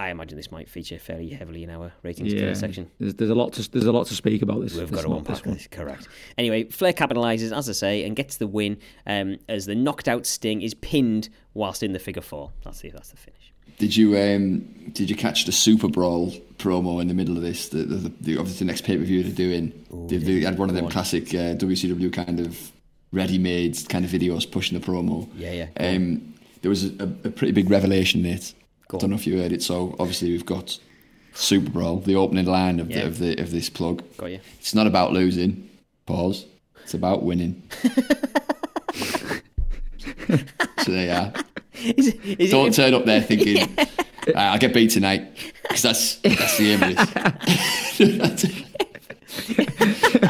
[0.00, 2.54] I imagine this might feature fairly heavily in our ratings Yeah.
[2.54, 2.90] section.
[2.98, 4.74] There's, there's a lot to there's a lot to speak about this.
[4.74, 5.66] We've This got to not unpack this this.
[5.66, 6.08] Correct.
[6.38, 10.24] Anyway, Flair capitalises, as I say, and gets the win um, as the knocked out
[10.24, 12.50] Sting is pinned whilst in the figure four.
[12.64, 13.52] That's the, that's the finish.
[13.78, 14.60] Did you um,
[14.92, 17.68] did you catch the Super Brawl promo in the middle of this?
[17.68, 19.72] The, the, the obviously the next pay per view they're doing.
[20.08, 22.72] they, they had one of them classic uh, WCW kind of
[23.12, 25.28] ready made kind of videos pushing the promo.
[25.36, 25.68] Yeah, yeah.
[25.78, 28.54] Um, there was a, a pretty big revelation, Nate.
[28.98, 29.62] I don't know if you heard it.
[29.62, 30.78] So obviously we've got
[31.34, 33.00] Super Brawl, the opening line of, Yeah.
[33.02, 34.02] the, of the of this plug.
[34.16, 34.40] Got you.
[34.58, 35.68] It's not about losing.
[36.06, 36.46] Pause.
[36.82, 37.62] It's about winning.
[40.82, 41.32] so there you are.
[41.96, 43.68] Is, is Don't it, turn up there thinking
[44.34, 45.30] "Ah, I'll get beat tonight
[45.62, 47.10] because that's that's the aim of this.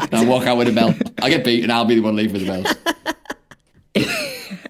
[0.13, 0.95] I'll walk out with a belt.
[1.21, 2.77] I get beat and I'll be the one leaving with the
[3.95, 4.07] belt.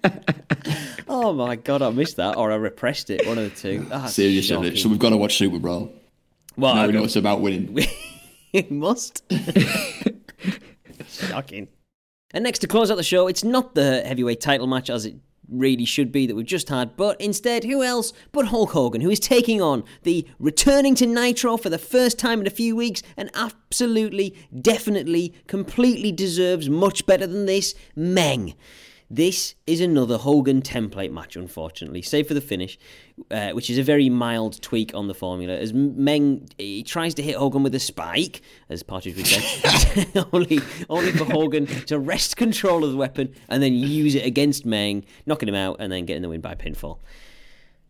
[1.07, 3.25] oh my god, I missed that, or I repressed it.
[3.27, 3.87] One of the two.
[3.91, 4.75] Ah, that's Seriously, shocking.
[4.75, 5.91] so we've got to watch Super Brawl.
[6.57, 7.77] well, Now we know know it's about winning.
[8.53, 9.23] it must.
[11.07, 11.67] Shocking.
[12.33, 15.15] And next to close out the show, it's not the heavyweight title match as it
[15.49, 19.09] really should be that we've just had, but instead, who else but Hulk Hogan, who
[19.09, 23.03] is taking on the returning to Nitro for the first time in a few weeks
[23.17, 28.53] and absolutely, definitely, completely deserves much better than this, Meng.
[29.13, 32.79] This is another Hogan template match, unfortunately, save for the finish,
[33.29, 35.53] uh, which is a very mild tweak on the formula.
[35.57, 40.61] As Meng he tries to hit Hogan with a spike, as Partridge would say, only,
[40.89, 45.03] only for Hogan to wrest control of the weapon and then use it against Meng,
[45.25, 46.99] knocking him out, and then getting the win by pinfall.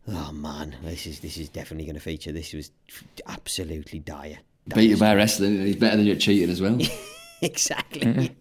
[0.08, 2.32] Oh man, this is this is definitely going to feature.
[2.32, 2.72] This was
[3.28, 4.40] absolutely dire.
[4.74, 6.80] Beat you by wrestling and he's better than you at cheating as well.
[7.44, 8.36] Exactly.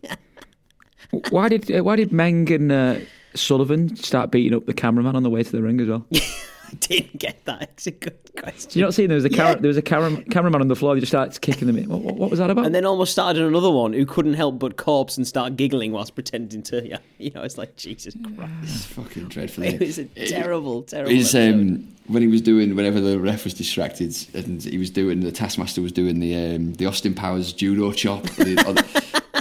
[1.31, 2.97] Why did uh, why did Meng and uh,
[3.35, 6.07] Sullivan start beating up the cameraman on the way to the ring as well?
[6.13, 7.63] I didn't get that.
[7.75, 8.71] It's a good question.
[8.71, 9.57] Do you not see there was a Yeah.
[9.57, 10.95] there was a camera- cameraman on the floor.
[10.95, 11.89] He just starts kicking them in.
[11.89, 12.65] What, what, what was that about?
[12.65, 16.15] And then almost started another one who couldn't help but corpse and start giggling whilst
[16.15, 18.53] pretending to, yeah, you know, it's like Jesus Christ.
[18.63, 19.65] It's fucking dreadful.
[19.65, 21.11] It was a terrible, terrible.
[21.13, 25.21] His, um, when he was doing whenever the ref was distracted and he was doing
[25.21, 28.55] the Taskmaster was doing the um, the Austin Powers judo chop, the,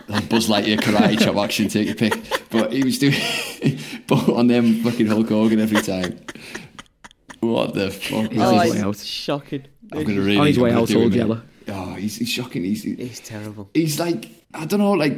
[0.09, 2.49] or the, Buzz Lightyear karate chop action, take your pick.
[2.49, 3.15] But he was doing
[4.07, 6.19] but on them fucking Hulk Hogan every time.
[7.39, 8.31] What the fuck?
[8.31, 8.97] He's oh, on his Was way it's out.
[8.97, 9.65] shocking.
[9.91, 11.41] I'm gonna really oh, On his way out, do all yellow.
[11.67, 12.63] Oh, he's, he's shocking.
[12.63, 13.69] He's It's terrible.
[13.73, 15.13] he's like I don't know, like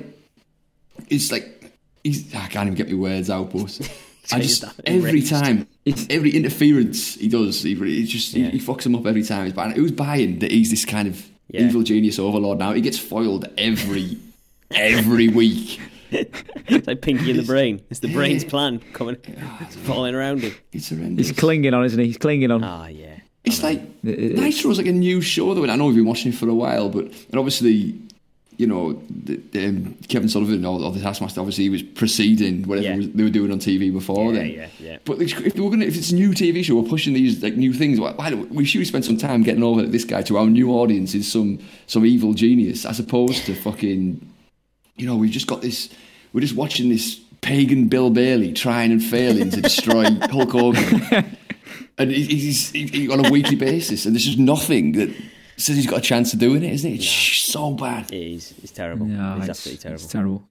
[1.09, 1.73] it's like
[2.03, 3.89] he's I can't even get my words out, but
[4.31, 5.29] I just every enraged.
[5.29, 5.67] time,
[6.09, 8.45] every interference he does, he, he just Yeah.
[8.49, 9.45] he, he fucks him up every time.
[9.45, 11.61] He's buying, who's buying that he's this kind of Yeah.
[11.61, 12.73] evil genius overlord now?
[12.73, 14.17] He gets foiled every
[14.75, 15.79] every week.
[16.11, 17.81] It's like Pinky in the Brain.
[17.89, 19.15] It's the brain's plan coming,
[19.61, 20.53] it's falling around him.
[20.73, 21.27] It's horrendous.
[21.29, 22.07] He's clinging on, isn't he?
[22.07, 22.63] He's clinging on.
[22.63, 23.19] Ah, yeah.
[23.45, 26.05] It's like It- it- Nitro's like a new show though, and I know we've been
[26.05, 27.95] watching it for a while, but and obviously,
[28.57, 32.67] you know, the, the, um, Kevin Sullivan or, or the Taskmaster, obviously he was preceding
[32.67, 32.97] whatever Yeah.
[32.97, 34.51] was, they were doing on TV before Yeah, then.
[34.51, 34.97] yeah, yeah.
[35.05, 37.55] But if if we're gonna, if it's a new TV show, we're pushing these like
[37.55, 37.99] new things.
[38.01, 40.45] Why, why don't we should spend some time getting over that this guy to our
[40.47, 41.57] new audience is some
[41.87, 44.27] some evil genius, as opposed to fucking,
[45.01, 45.89] you know, we've just got this.
[46.31, 51.37] We're just watching this pagan Bill Bailey trying and failing to destroy Hulk Hogan
[51.97, 55.09] and he- he's he, he, on a weekly basis, and there's just nothing that
[55.57, 56.95] says he's got a chance of doing it, isn't it?
[56.95, 58.11] It's so bad.
[58.11, 58.53] It is.
[58.63, 59.05] It's terrible.
[59.05, 60.03] No, it's, it's, absolutely terrible.
[60.03, 60.49] it's terrible.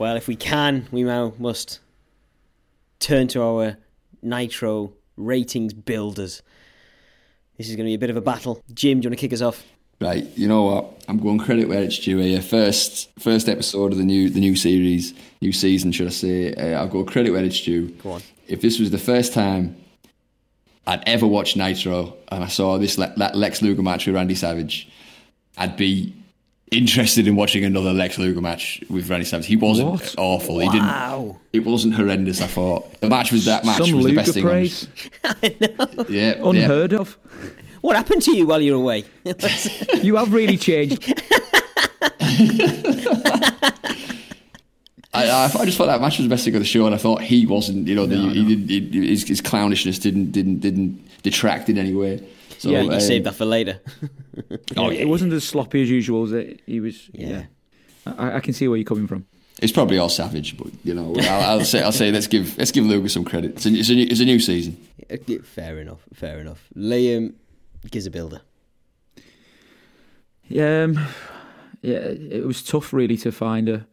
[0.00, 1.78] Well, if we can, we now must
[3.00, 3.76] turn to our
[4.22, 6.40] Nitro ratings builders.
[7.58, 8.62] This is going to be a bit of a battle.
[8.72, 9.62] Jim, do you want to kick us off?
[10.00, 11.04] Right, you know what?
[11.06, 12.40] I'm going credit where it's due here.
[12.40, 16.54] First, first episode of the new the new series, new season, should I say?
[16.54, 17.90] Uh, I'll go credit where it's due.
[17.90, 18.22] Go on.
[18.48, 19.76] If this was the first time
[20.86, 24.90] I'd ever watched Nitro and I saw this Le- Lex Luger match with Randy Savage,
[25.58, 26.14] I'd be
[26.70, 29.46] interested in watching another Lex Luger match with Randy Savage.
[29.46, 30.14] He wasn't What?
[30.18, 30.58] awful.
[30.60, 31.36] He didn't.
[31.52, 32.40] It wasn't horrendous.
[32.40, 34.44] I thought the match was that match Some was the best thing.
[34.44, 34.88] on praise,
[35.42, 35.74] it.
[36.10, 36.48] Yeah, yeah.
[36.48, 37.16] unheard of.
[37.80, 39.04] What happened to you while you were away?
[40.02, 41.12] You have really changed.
[45.12, 46.94] I, I, I just thought that match was the best thing of the show, and
[46.94, 47.88] I thought he wasn't.
[47.88, 48.48] You know, the, No, he no.
[48.66, 52.22] did he, his, his clownishness didn't didn't didn't detract in any way.
[52.60, 53.80] So, yeah, you um, saved that for later.
[54.76, 56.24] Oh, it wasn't as sloppy as usual.
[56.24, 57.10] As it, he was.
[57.12, 57.44] Yeah.
[58.06, 59.26] Yeah, I, I can see where you're coming from.
[59.60, 62.70] It's probably all savage, but you know, I'll, I'll say I'll say let's give let's
[62.70, 63.52] give Luger some credit.
[63.52, 64.76] It's a, it's a, new, it's a new season.
[65.42, 66.00] fair enough.
[66.14, 66.68] Fair enough.
[66.76, 67.34] Liam
[67.90, 68.40] gives a builder.
[70.50, 70.98] Um,
[71.82, 73.86] yeah, it was tough really to find a,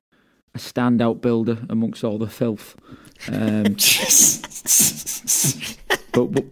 [0.55, 2.76] a standout builder amongst all the filth.
[3.32, 3.63] Um,
[6.13, 6.45] but what,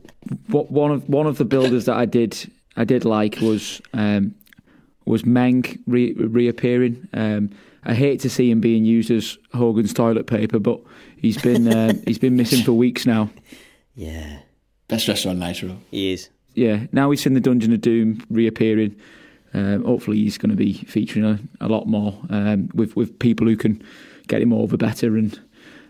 [0.47, 4.35] what one of one of the builders that I did I did like was um,
[5.05, 7.07] was Meng re- reappearing.
[7.13, 7.51] Um,
[7.83, 10.81] I hate to see him being used as Hogan's toilet paper, but
[11.17, 13.29] he's been uh, he's been missing for weeks now.
[13.95, 14.39] Yeah,
[14.87, 15.77] Best restaurant Nitro.
[15.91, 16.29] he is.
[16.53, 18.95] Yeah, now he's in the Dungeon of Doom reappearing.
[19.53, 23.47] Um, hopefully, he's going to be featuring a, a lot more um, with with people
[23.47, 23.81] who can
[24.27, 25.39] get him over better and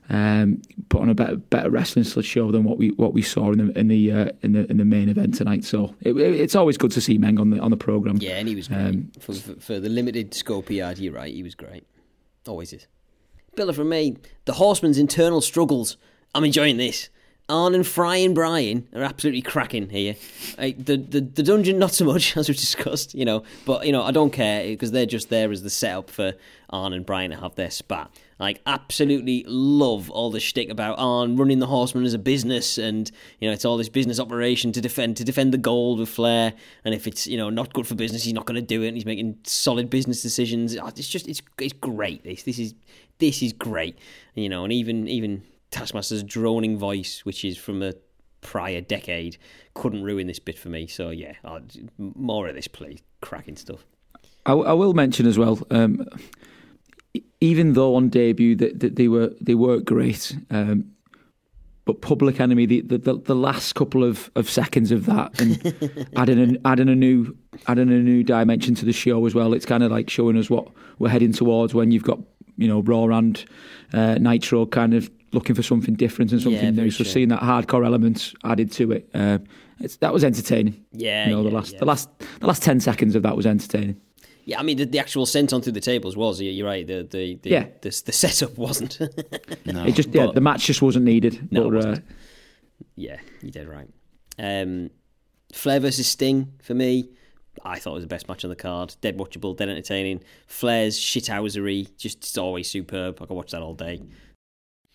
[0.10, 3.68] um, put on a better better wrestling show than what we what we saw in
[3.68, 5.64] the in the uh, in the in the main event tonight.
[5.64, 8.18] So it, it's always good to see Meng on the on the program.
[8.20, 8.80] Yeah, and he was great.
[8.80, 11.88] Um, for, for, for the limited scope he had, you're right, he was great.
[12.47, 12.88] Always is.
[13.56, 15.97] Biller from me, the Horseman's internal struggles.
[16.36, 17.10] I'm enjoying this.
[17.47, 20.15] Arn and Flyin' Brian are absolutely cracking here.
[20.57, 23.91] Uh, the, the the dungeon not so much as we've discussed, you know, but you
[23.91, 26.33] know I don't care because they're just there as the setup for
[26.71, 28.09] Arn and Brian to have their spat.
[28.39, 33.11] Like absolutely love all the shtick about Arn running the Horseman as a business, and
[33.39, 36.53] you know it's all this business operation to defend to defend the gold with Flair.
[36.83, 38.87] And if it's you know not good for business, he's not going to do it.
[38.87, 40.75] And he's making solid business decisions.
[40.75, 42.23] Oh, It's just it's it's great.
[42.23, 42.73] This this is
[43.19, 43.99] this is great.
[44.33, 47.93] You know, and even even Taskmaster's droning voice, which is from a
[48.41, 49.38] prior decade,
[49.74, 50.88] couldn't ruin this bit for me.
[50.88, 51.59] So yeah, i
[51.97, 53.01] more of this, please.
[53.22, 53.86] Cracking stuff.
[54.45, 55.59] I, I will mention as well.
[55.72, 56.07] Um,
[57.41, 60.91] even though on debut that, that they were they weren't great, um,
[61.86, 66.09] but Public Enemy the, the, the, the last couple of, of seconds of that and
[66.16, 67.36] adding a, adding a new
[67.68, 69.53] adding a new dimension to the show as well.
[69.53, 70.68] It's kind of like showing us what
[70.99, 72.20] we're heading towards when you've got
[72.57, 73.43] you know Raw and
[73.93, 76.89] uh, Nitro kind of looking for something different and something Yeah, new.
[76.89, 77.11] So true.
[77.13, 79.38] seeing that hardcore element added to it, uh,
[79.79, 80.83] it's, that was entertaining.
[80.93, 81.79] Yeah, you know the last yeah.
[81.79, 82.09] the last
[82.39, 84.01] the last ten seconds of that was entertaining.
[84.45, 86.41] Yeah, I mean the, the actual senton through the tables was.
[86.41, 86.86] You're right.
[86.86, 87.65] The the the, Yeah.
[87.81, 88.99] the, the setup wasn't.
[89.65, 89.83] No.
[89.86, 91.51] It just yeah, But- the match just wasn't needed.
[91.51, 91.97] No, it but, wasn't.
[91.97, 92.01] Uh,
[92.95, 93.88] yeah, you did right.
[94.38, 94.89] Um,
[95.53, 97.09] Flair versus Sting for me.
[97.63, 98.95] I thought it was the best match on the card.
[99.01, 100.21] Dead watchable, dead entertaining.
[100.45, 103.17] Flair's shithousery, just always superb.
[103.21, 104.01] I could watch that all day.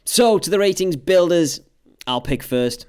[0.05, 1.61] So to the ratings builders,
[2.07, 2.86] I'll pick first.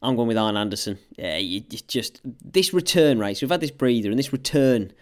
[0.00, 0.98] I'm going with Arn Anderson.
[1.16, 3.36] Yeah, you, you just this return, right?
[3.36, 4.92] So we've had this breather, and this return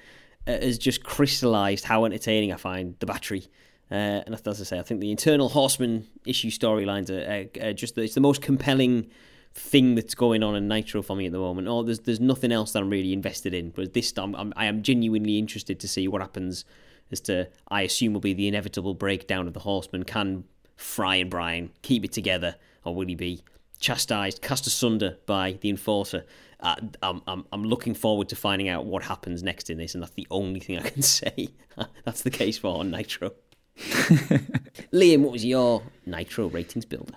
[0.47, 3.47] uh, has just crystallised how entertaining I find the battery.
[3.91, 7.73] Uh, and as I say, I think the internal Horseman issue storylines are, are, are
[7.73, 9.09] just the, it's the most compelling
[9.55, 11.69] thing that's going on in Nitro for me at the moment.
[11.69, 14.67] Oh, there's there's nothing else that I'm really invested in, but this time I'm, I
[14.67, 16.65] am genuinely interested to see what happens.
[17.11, 20.05] As to, I assume, will be the inevitable breakdown of the Horseman.
[20.05, 20.45] Can
[20.77, 23.43] Flyin' Brian keep it together, or will he be
[23.79, 26.25] chastised, cast asunder by the enforcer?
[26.61, 30.03] Uh, I'm, I'm, I'm looking forward to finding out what happens next in this, and
[30.03, 31.49] that's the only thing I can say.
[32.05, 33.33] that's the case for Nitro.
[33.77, 37.15] Liam, what was your Nitro ratings builder?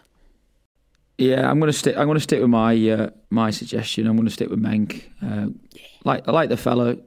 [1.17, 1.97] Yeah, I'm gonna stick.
[1.97, 4.07] I'm gonna stick with my uh, my suggestion.
[4.07, 5.01] I'm gonna stick with Meng.
[5.21, 5.47] Uh,
[6.05, 6.97] like I like the fellow,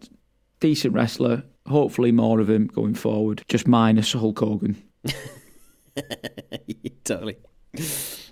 [0.60, 1.44] decent wrestler.
[1.66, 3.42] Hopefully more of him going forward.
[3.48, 4.82] Just minus Hulk Hogan.
[7.04, 7.36] totally.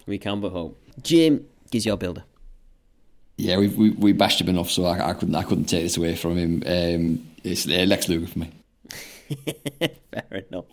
[0.07, 0.79] We can but hope.
[1.03, 2.25] Jim, gives your builder.
[3.37, 5.97] Yeah, we, we we bashed him enough, so I, I couldn't I couldn't take this
[5.97, 6.63] away from him.
[6.67, 8.51] Um, it's uh, Lex Luger for me.
[10.13, 10.67] Fair enough.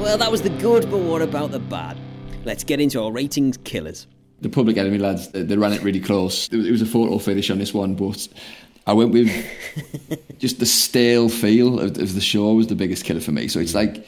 [0.00, 1.96] Well, that was the good, but what about the bad?
[2.44, 4.06] Let's get into our ratings killers.
[4.40, 6.48] The Public Enemy lads, they, they ran it really close.
[6.48, 8.28] It was, it was a photo finish on this one, but
[8.86, 9.30] I went with
[10.38, 13.48] just the stale feel of, of the show was the biggest killer for me.
[13.48, 13.76] So it's mm.
[13.76, 14.06] like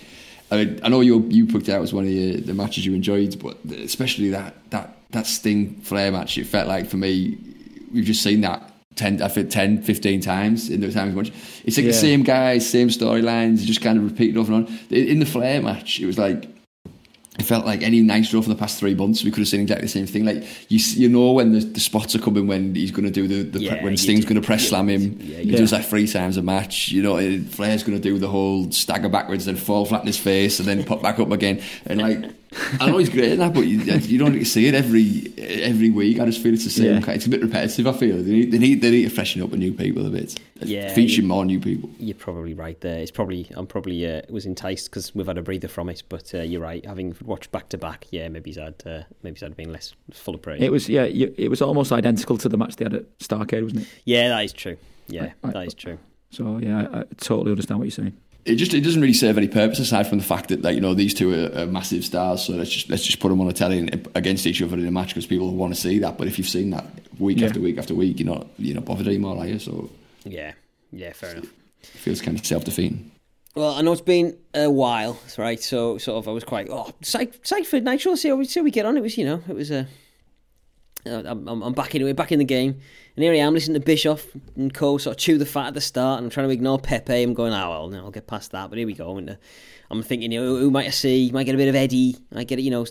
[0.50, 3.38] I, I know you you picked out as one of your, the matches you enjoyed,
[3.38, 7.38] but especially that that that Sting Flair match, it felt like for me
[7.92, 11.32] we've just seen that 10, I think 10, 15 times in those times much.
[11.64, 11.92] It's like Yeah.
[11.92, 14.78] the same guys, same storylines, just kind of repeating over and on.
[14.90, 16.48] In, in the Flair match, it was like
[17.38, 19.86] it felt like any Nitro for the past three months, we could have seen exactly
[19.86, 20.24] the same thing.
[20.24, 23.28] Like you, you know when the, the spots are coming, when he's going to do
[23.28, 25.18] the, the Yeah, when Sting's going to press Yeah, slam him.
[25.20, 26.88] yeah, he does that three times a match.
[26.90, 30.18] You know, Flair's going to do the whole stagger backwards and fall flat in his
[30.18, 31.62] face and then pop back up again.
[31.86, 32.32] And like,
[32.80, 35.32] I know he's great at that, but you, you don't get to see it every
[35.38, 36.18] every week.
[36.18, 37.02] I just feel it's the same.
[37.02, 37.10] Yeah.
[37.12, 37.86] It's a bit repetitive.
[37.86, 40.10] I feel they need they need, they need to freshen up with new people a
[40.10, 40.38] bit.
[40.60, 41.90] Yeah, feature more new people.
[41.98, 42.98] You're probably right there.
[43.00, 46.34] It's probably I'm probably uh, was enticed because we've had a breather from it, but
[46.34, 46.84] uh, you're right.
[46.84, 49.94] Having watched back to back, yeah, maybe he's had uh, maybe he's had been less
[50.12, 50.60] full of praise.
[50.62, 53.62] It was yeah, you- it was almost identical to the match they had at Starcade,
[53.62, 53.88] wasn't it?
[54.04, 54.76] yeah, that is true.
[55.08, 55.98] Yeah, I- I- that is true.
[56.30, 58.16] So yeah, I, I totally understand what you're saying.
[58.48, 60.80] It just it doesn't really serve any purpose aside from the fact that like you
[60.80, 62.42] know these two are, are massive stars.
[62.42, 64.86] So let's just let's just put them on a telly and, against each other in
[64.86, 66.18] a match because people want to see that.
[66.18, 66.86] But if you've seen that
[67.18, 67.46] week Yeah.
[67.48, 69.58] after week after week, you're not you're not bothered anymore, are you?
[69.58, 69.90] So
[70.24, 70.52] Yeah,
[70.92, 71.52] yeah, fair enough.
[71.82, 73.10] it feels kind of self defeating.
[73.54, 75.60] Well, I know it's been a while, right?
[75.60, 78.14] So, sort of, I was quite oh, psyched, psyched for Nitro.
[78.14, 78.96] See how we see how we get on.
[78.96, 79.80] It was, you know, it was a.
[79.80, 79.84] Uh,
[81.06, 82.78] I'm, I'm I'm back into it, back in the game,
[83.16, 84.26] and here I am listening to Bischoff
[84.56, 84.98] and Co.
[84.98, 87.22] sort of chew the fat at the start, and I'm trying to ignore Pepe.
[87.22, 88.68] I'm going, oh well, no, I'll get past that.
[88.68, 89.34] But here we go, and uh,
[89.90, 91.30] I'm thinking, you know, who might I see?
[91.32, 92.16] Might get a bit of Eddie.
[92.32, 92.84] Might get, you know,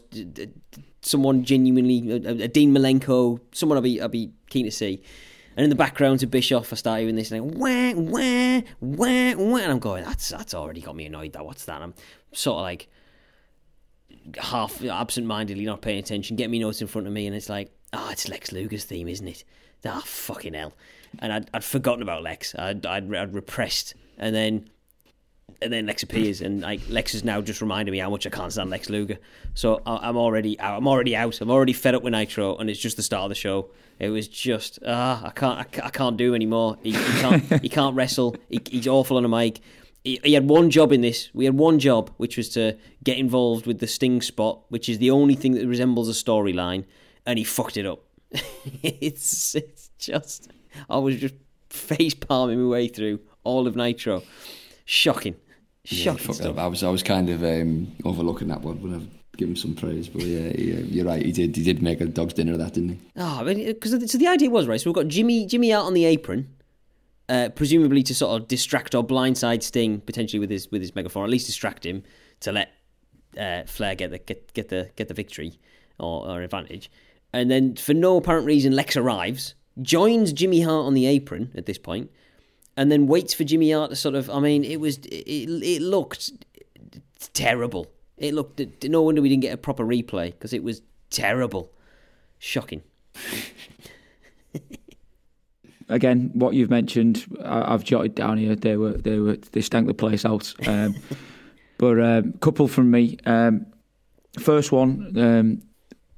[1.02, 5.04] someone genuinely, a, a Dean Malenko, someone I'll be, I'll be keen to see.
[5.56, 9.58] And in the background to Bischoff, I start hearing this, like, wah, wah, wah, wah,
[9.58, 11.34] and I'm going, that's that's already got me annoyed.
[11.34, 11.82] That what's that?
[11.82, 11.94] I'm
[12.32, 12.88] sort of like
[14.38, 17.72] half absent-mindedly not paying attention, get me notes in front of me, and it's like,
[17.94, 19.44] ah, it's Lex Luger's theme, isn't it?
[19.86, 20.74] Ah, fucking hell!
[21.20, 22.56] And I'd, I'd forgotten about Lex.
[22.56, 24.70] I'd, I'd I'd repressed, and then
[25.62, 28.30] and then Lex appears, and like Lex has now just reminded me how much I
[28.30, 29.18] can't stand Lex Luger.
[29.54, 30.78] So I, I'm already out.
[30.78, 31.40] I'm already out.
[31.42, 33.70] I'm already fed up with Nitro, and it's just the start of the show.
[34.00, 36.78] It was just ah, I can't, I, I can't do anymore.
[36.84, 38.36] He, he can't, he can't wrestle.
[38.50, 39.60] He, he's awful on a mic.
[40.04, 41.30] He, he had one job in this.
[41.34, 45.00] We had one job, which was to get involved with the Sting spot, which is
[45.00, 46.86] the only thing that resembles a storyline,
[47.28, 48.04] and he fucked it up.
[48.82, 50.50] it's, it's just,
[50.90, 51.36] I was just
[51.70, 54.24] face palming my way through all of Nitro.
[54.86, 55.36] Shocking.
[55.84, 56.58] Shocking stuff.
[56.58, 59.02] I was I was kind of um, overlooking that one when I
[59.38, 61.26] give him some praise, but yeah, he, uh, you're right.
[61.26, 63.00] He did he did make a dog's dinner of that, didn't he?
[63.16, 64.82] Oh, because so the idea was right.
[64.82, 66.54] So we've got Jimmy Jimmy out on the apron,
[67.30, 71.24] uh, presumably to sort of distract or blindside Sting potentially with his with his megaphone,
[71.24, 72.04] at least distract him
[72.42, 72.74] to let
[73.38, 75.58] uh, Flair get the get, get the get the victory
[76.00, 76.92] or, or advantage.
[77.38, 81.68] And then for no apparent reason, Lex arrives, joins Jimmy Hart on the apron at
[81.68, 82.10] this point,
[82.76, 84.28] and then waits for Jimmy Hart to sort of.
[84.32, 86.32] I mean, it was it, it looked
[87.34, 87.92] terrible.
[88.18, 90.82] It looked no wonder we didn't get a proper replay because it was
[91.12, 91.72] terrible,
[92.40, 92.82] shocking.
[95.90, 98.56] again, what you've mentioned, I, I've jotted down here.
[98.56, 100.56] They were they were they stank the place out.
[100.68, 100.96] Um,
[101.78, 103.20] but a um, couple from me.
[103.28, 103.68] Um,
[104.40, 105.62] first one, um,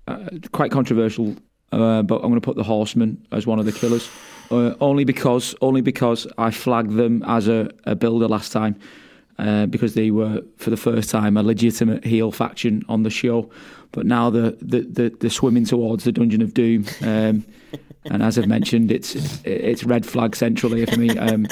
[0.10, 1.36] uh, quite controversial,
[1.72, 4.10] uh, but I'm going to put the Horsemen as one of the killers,
[4.52, 8.76] uh, only because only because I flagged them as a, a builder last time.
[9.38, 13.50] Uh, because they were for the first time a legitimate heel faction on the show,
[13.94, 17.46] but now the the the, the swimming towards the Dungeon of Doom, um,
[18.04, 21.18] and as I've mentioned, it's it's red flag central here for me.
[21.18, 21.48] Um,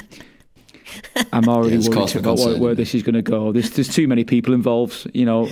[1.33, 3.51] I'm already Yeah, worried about where, where this is going to go.
[3.51, 5.09] There's there's too many people involved.
[5.13, 5.49] You know,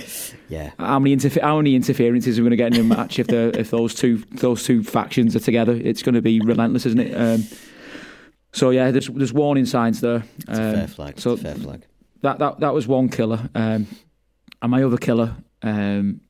[0.48, 0.70] Yeah.
[0.78, 3.26] how many interfe- how many interferences are we going to get in a match if
[3.26, 5.72] the if those two those two factions are together?
[5.72, 7.14] It's going to be relentless, isn't it?
[7.14, 7.44] Um,
[8.52, 10.24] so yeah, there's there's warning signs there.
[10.48, 11.20] Um, fair flag.
[11.20, 11.82] So fair flag.
[12.22, 13.48] that that that was one killer.
[13.54, 13.86] Um,
[14.62, 16.20] and my other killer um,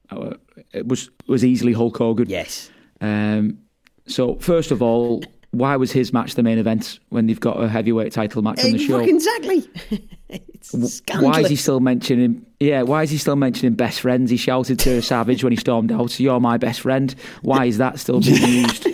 [0.73, 2.29] it was was easily Hulk Hogan.
[2.29, 2.71] Yes.
[3.01, 3.59] Um,
[4.07, 5.23] so first of all,
[5.57, 8.73] why was his match the main event when they've got a heavyweight title match on
[8.73, 8.99] the show?
[8.99, 9.69] Exactly.
[10.29, 11.35] it's scandalous.
[11.37, 12.45] Why is he still mentioning?
[12.61, 14.31] Yeah, why is he still mentioning best friends?
[14.31, 17.99] He shouted to Savage when he stormed out, "You're my best friend." Why is that
[17.99, 18.87] still being used?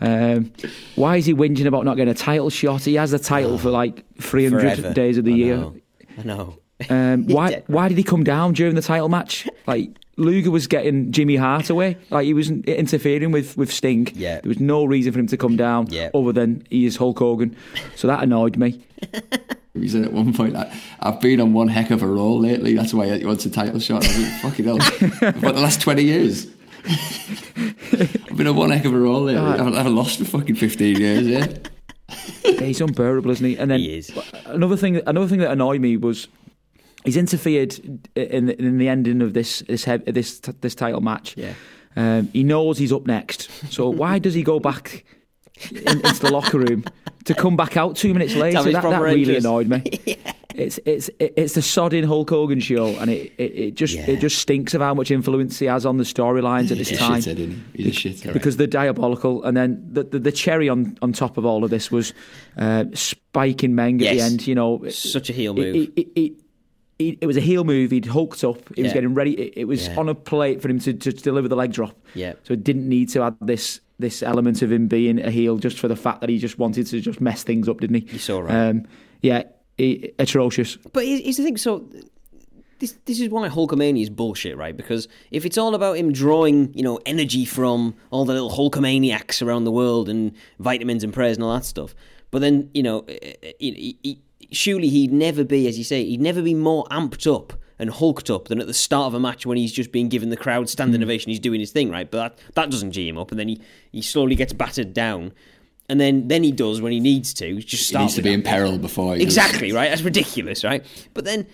[0.00, 0.52] Um,
[0.94, 2.82] why is he whinging about not getting a title shot?
[2.82, 4.94] He has a title for like 300 Forever.
[4.94, 5.56] days of the I year.
[5.56, 5.76] know.
[6.18, 6.58] I know.
[6.88, 9.48] Um, why why did he come down during the title match?
[9.66, 11.96] Like Luger was getting Jimmy Hart away.
[12.10, 14.08] Like he was interfering with, with Sting.
[14.14, 14.40] Yeah.
[14.40, 16.10] There was no reason for him to come down Yeah.
[16.14, 17.56] other than he is Hulk Hogan.
[17.96, 18.80] So that annoyed me.
[19.74, 22.74] He said at one point, I, I've been on one heck of a roll lately.
[22.74, 24.04] That's why he wants a title shot.
[24.04, 24.80] I mean, fucking hell.
[24.80, 26.48] For the last 20 years.
[27.92, 29.40] I've been on one heck of a roll lately.
[29.40, 31.46] I haven't, I haven't lost for fucking 15 years, yeah.
[32.44, 33.56] Yeah, he's unbearable, isn't he?
[33.56, 34.10] And then He is.
[34.46, 36.26] another thing another thing that annoyed me was
[37.04, 37.78] he's interfered
[38.14, 41.36] in the, in the ending of this this this this title match.
[41.36, 41.54] Yeah.
[41.96, 45.04] Um, he knows he's up next, so why does he go back
[45.70, 46.84] in, into the locker room
[47.24, 48.62] to come back out two minutes later?
[48.62, 49.82] That, that really annoyed me.
[50.54, 54.10] It's it's it's the sodding Hulk Hogan show, and it, it, it just Yeah.
[54.10, 56.98] it just stinks of how much influence he has on the storylines at this He's
[56.98, 57.82] time shithead, isn't he?
[57.84, 58.32] He's a shit.
[58.32, 59.44] because they're diabolical.
[59.44, 62.12] And then the, the, the cherry on, on top of all of this was
[62.56, 64.48] uh, spiking Meng at the end.
[64.48, 65.88] You know, Such a heel it, move.
[65.94, 66.32] it,
[66.98, 67.90] it, it, was a heel move.
[67.90, 68.58] He'd hulked up.
[68.74, 69.32] He was getting ready.
[69.40, 69.96] It, it was Yeah.
[69.96, 71.96] on a plate for him to, to deliver the leg drop.
[72.14, 72.34] Yeah.
[72.42, 75.78] So it didn't need to add this this element of him being a heel just
[75.78, 78.06] for the fact that he just wanted to just mess things up, didn't he?
[78.12, 78.68] You're so right.
[78.68, 78.86] Um,
[79.22, 79.42] yeah,
[79.76, 80.76] he, atrocious.
[80.92, 81.56] But here's the thing.
[81.56, 81.88] So
[82.78, 84.76] this this is why Hulkamania is bullshit, right?
[84.76, 89.44] Because if it's all about him drawing, you know, energy from all the little Hulkamaniacs
[89.44, 91.94] around the world and vitamins and prayers and all that stuff,
[92.30, 96.04] but then you know, eh, eh, he, he, surely he'd never be, as you say,
[96.04, 99.20] he'd never be more amped up and hulked up than at the start of a
[99.20, 101.04] match when he's just being given the crowd standing hmm.
[101.04, 101.30] ovation.
[101.30, 102.10] He's doing his thing, right?
[102.10, 103.60] But that that doesn't g him up, and then he
[103.92, 105.32] he slowly gets battered down.
[105.90, 107.62] And then, then he does when he needs to.
[107.62, 109.38] Just He start needs to be that in peril before he does.
[109.38, 109.88] Exactly, right?
[109.88, 110.84] That's ridiculous, right?
[111.14, 111.46] But then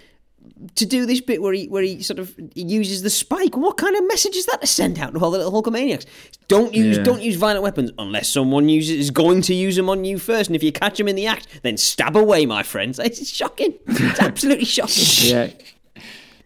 [0.76, 3.56] to do this bit where he where he sort of uses the spike.
[3.56, 6.06] What kind of message is that to send out to all the little Hulkamaniacs?
[6.48, 7.02] Don't use Yeah.
[7.02, 10.48] don't use violent weapons unless someone uses is going to use them on you first.
[10.48, 12.98] And if you catch them in the act, then stab away, my friends.
[13.04, 13.74] It's shocking.
[13.86, 15.04] It's absolutely shocking.
[15.24, 15.50] Yeah,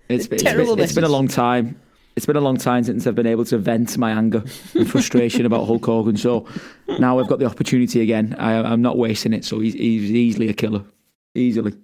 [0.09, 1.79] it's, been- it's, Terrible been, it's been a long time.
[2.17, 4.43] It's been a long time since I've been able to vent my anger
[4.75, 6.17] and frustration about Hulk Hogan.
[6.17, 6.47] So
[6.99, 8.35] now I've got the opportunity again.
[8.39, 9.45] I, I'm not wasting it.
[9.45, 10.83] So he's, he's easily a killer,
[11.37, 11.75] easily.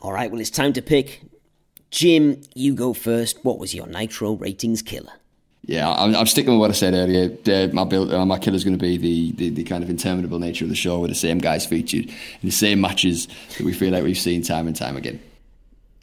[0.00, 1.22] All right, well, it's time to pick.
[1.94, 3.44] Jim, you go first.
[3.44, 5.12] What was your Nitro ratings killer?
[5.64, 7.30] Yeah, I'm, I'm sticking with what I said earlier.
[7.46, 10.40] Uh, my build, uh, my killer's going to be the, the, the kind of interminable
[10.40, 13.72] nature of the show, with the same guys featured in the same matches that we
[13.72, 15.20] feel like we've seen time and time again.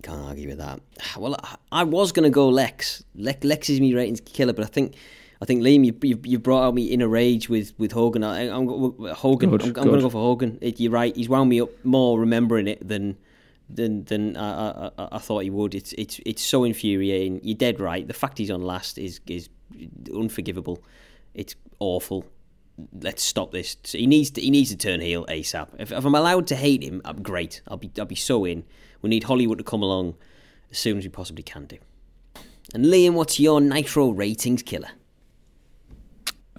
[0.02, 0.80] Can't argue with that.
[1.18, 3.04] Well, I- I was going to go Lex.
[3.14, 3.44] Lex.
[3.44, 4.96] Lex is my ratings killer, but I think,
[5.42, 8.24] I think Liam, you you, you brought out me in a rage with with Hogan.
[8.24, 8.66] I, I'm
[9.14, 9.50] Hogan.
[9.50, 10.58] Good, I'm, I'm going to go for Hogan.
[10.62, 11.14] It, you're right.
[11.14, 13.18] He's wound me up more remembering it than
[13.76, 15.76] than than I, I, I- thought he would.
[15.76, 17.40] It's it's it's so infuriating.
[17.44, 18.08] You're dead right.
[18.08, 19.50] The fact he's on last is is
[20.14, 20.84] unforgivable.
[21.34, 22.26] It's awful.
[23.02, 23.78] Let's stop this.
[23.84, 25.68] So he needs to, he needs to turn heel ASAP.
[25.78, 27.62] If, if I'm allowed to hate him, I'm great.
[27.68, 28.64] I'll be I'll be so in.
[29.02, 30.16] We need Hollywood to come along
[30.72, 31.78] as soon as we possibly can do.
[32.74, 34.90] And Liam, what's your Nitro ratings killer?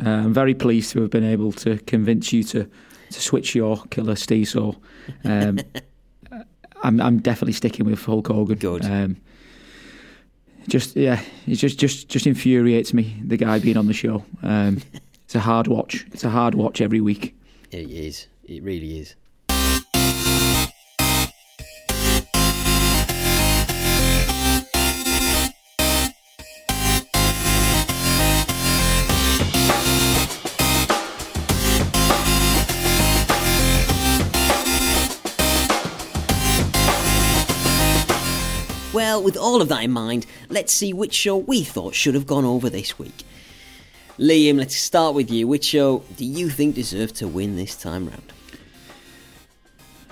[0.04, 2.68] Uh, I'm very pleased to have been able to convince you to,
[3.10, 4.48] to switch your killer, Steve.
[4.48, 4.76] So
[5.24, 5.58] um,
[6.82, 8.58] I'm, I'm definitely sticking with Hulk Hogan.
[8.58, 8.84] Good.
[8.84, 9.16] Um,
[10.68, 14.24] just yeah, it just just just infuriates me the guy being on the show.
[14.42, 14.80] Um,
[15.24, 16.06] it's a hard watch.
[16.12, 17.34] It's a hard watch every week.
[17.70, 18.26] It is.
[18.44, 19.14] It really is.
[38.92, 42.26] Well, with all of that in mind, let's see which show we thought should have
[42.26, 43.24] gone over this week.
[44.18, 45.48] Liam, let's start with you.
[45.48, 48.32] Which show do you think deserved to win this time round?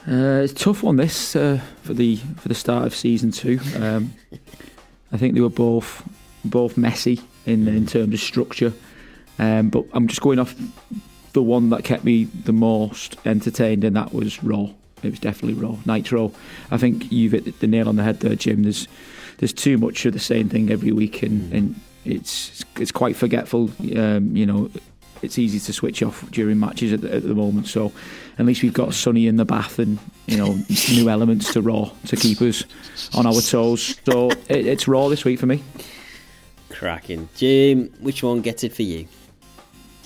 [0.08, 3.60] Uh, it's a tough one this uh, for the for the start of season two.
[3.76, 4.14] Um,
[5.12, 6.02] I think they were both
[6.42, 8.72] both messy in in terms of structure,
[9.38, 10.54] um, but I'm just going off
[11.34, 14.70] the one that kept me the most entertained, and that was Raw.
[15.02, 15.76] It was definitely Raw.
[15.86, 16.32] Nitro.
[16.70, 18.62] I think you've hit the nail on the head there, Jim.
[18.62, 18.88] There's
[19.38, 23.70] there's too much of the same thing every week, and, and it's it's quite forgetful.
[23.96, 24.70] Um, you know,
[25.22, 27.68] it's easy to switch off during matches at the, at the moment.
[27.68, 27.92] So
[28.38, 30.58] at least we've got Sunny in the bath and you know
[30.90, 32.64] new elements to Raw to keep us
[33.14, 33.98] on our toes.
[34.04, 35.62] So it, it's Raw this week for me.
[36.70, 37.28] Cracking.
[37.34, 39.06] Jim, which one gets it for you?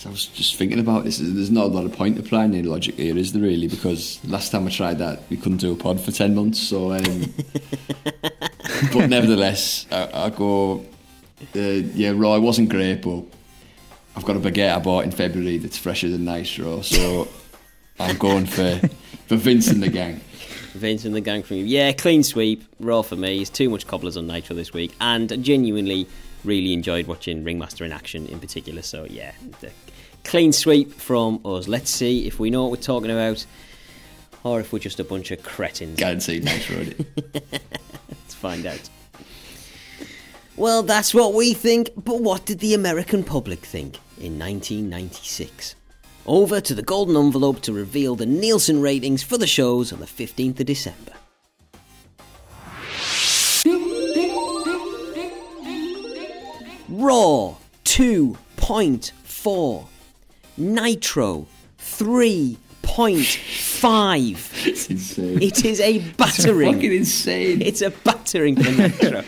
[0.05, 1.17] So I was just thinking about this.
[1.17, 3.69] There's not a lot of point applying any logic here, is there really?
[3.69, 6.61] Because last time I tried that, we couldn't do a pod for 10 months.
[6.61, 7.33] So, um,
[8.93, 10.85] but nevertheless, I, I go,
[11.57, 13.25] uh, yeah, Raw, it wasn't great, but
[14.15, 16.83] I've got a baguette I bought in February that's fresher than Nitro.
[16.83, 17.27] So
[17.99, 18.81] I'm going for,
[19.27, 20.21] for Vince and the gang.
[20.75, 21.65] Vince and the gang from you.
[21.65, 22.63] Yeah, clean sweep.
[22.79, 23.41] Raw for me.
[23.41, 26.07] It's too much cobblers on Nitro this week, and I genuinely
[26.45, 28.83] really enjoyed watching Ringmaster in action in particular.
[28.83, 29.33] So yeah,
[30.25, 31.69] clean sweep from us.
[31.69, 33.45] Let's see if we know what we're talking about,
[34.43, 35.99] or if we're just a bunch of cretins.
[35.99, 36.77] Guaranteed Nitro.
[36.79, 37.07] innit?
[38.09, 38.89] Let's find out.
[40.57, 45.75] Well, that's what we think, but what did the American public think in 1996?
[46.27, 50.07] Over to the Golden Envelope to reveal the Nielsen ratings for the shows on the
[50.07, 51.13] 15th of December.
[56.89, 59.87] Raw 2.4.
[60.57, 61.47] Nitro
[61.79, 62.67] 3.5.
[64.67, 65.43] It's insane.
[65.43, 66.69] It is a battering.
[66.69, 67.63] It's fucking insane.
[67.63, 69.23] It's a battering for Nitro.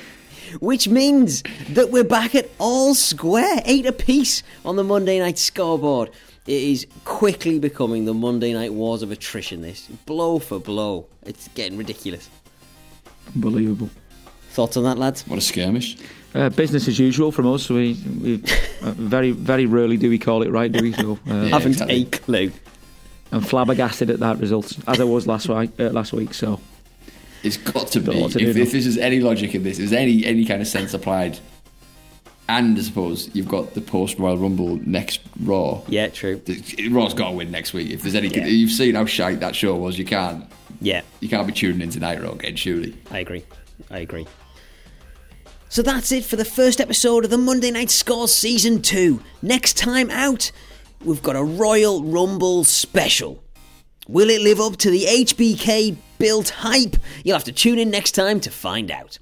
[0.61, 6.11] Which means that we're back at all square, eight apiece on the Monday night scoreboard.
[6.47, 9.61] It is quickly becoming the Monday night wars of attrition.
[9.63, 12.31] This blow for blow, it's getting ridiculous.
[13.35, 13.91] Unbelievable.
[14.57, 15.23] Thoughts on that, lads?
[15.29, 15.99] What a skirmish.
[16.35, 17.69] Uh, business as usual from us.
[17.69, 17.93] We,
[18.23, 18.43] we
[18.83, 20.93] uh, very very rarely do we call it right, do we?
[20.95, 21.45] So, uh, Yeah.
[21.49, 22.03] Haven't exactly.
[22.03, 22.53] a clue.
[23.33, 25.73] I'm flabbergasted at that result, as I was last week.
[25.79, 26.59] Uh, last week, so
[27.43, 28.13] It's got to be.
[28.13, 30.63] to if, do if this is any logic in this, if there's any any kind
[30.63, 31.39] of sense applied,
[32.49, 35.83] and I suppose you've got the post Royal Rumble next Raw.
[35.87, 36.37] Yeah, true.
[36.47, 37.91] the- Raw's got to win next week.
[37.91, 38.47] If there's any, Yeah.
[38.47, 39.99] you've seen how shite that show was.
[39.99, 40.47] You can't,
[40.81, 42.95] Yeah, you can't be tuning into Nitro again, surely.
[43.11, 43.45] I agree.
[43.91, 44.27] I agree.
[45.69, 49.21] So that's it for the first episode of the Monday Night Scores Season 2.
[49.43, 50.53] Next time out,
[51.05, 53.43] we've got a Royal Rumble special.
[54.09, 56.97] Will it live up to the HBK built hype?
[57.25, 59.19] You'll have to tune in next time to find out.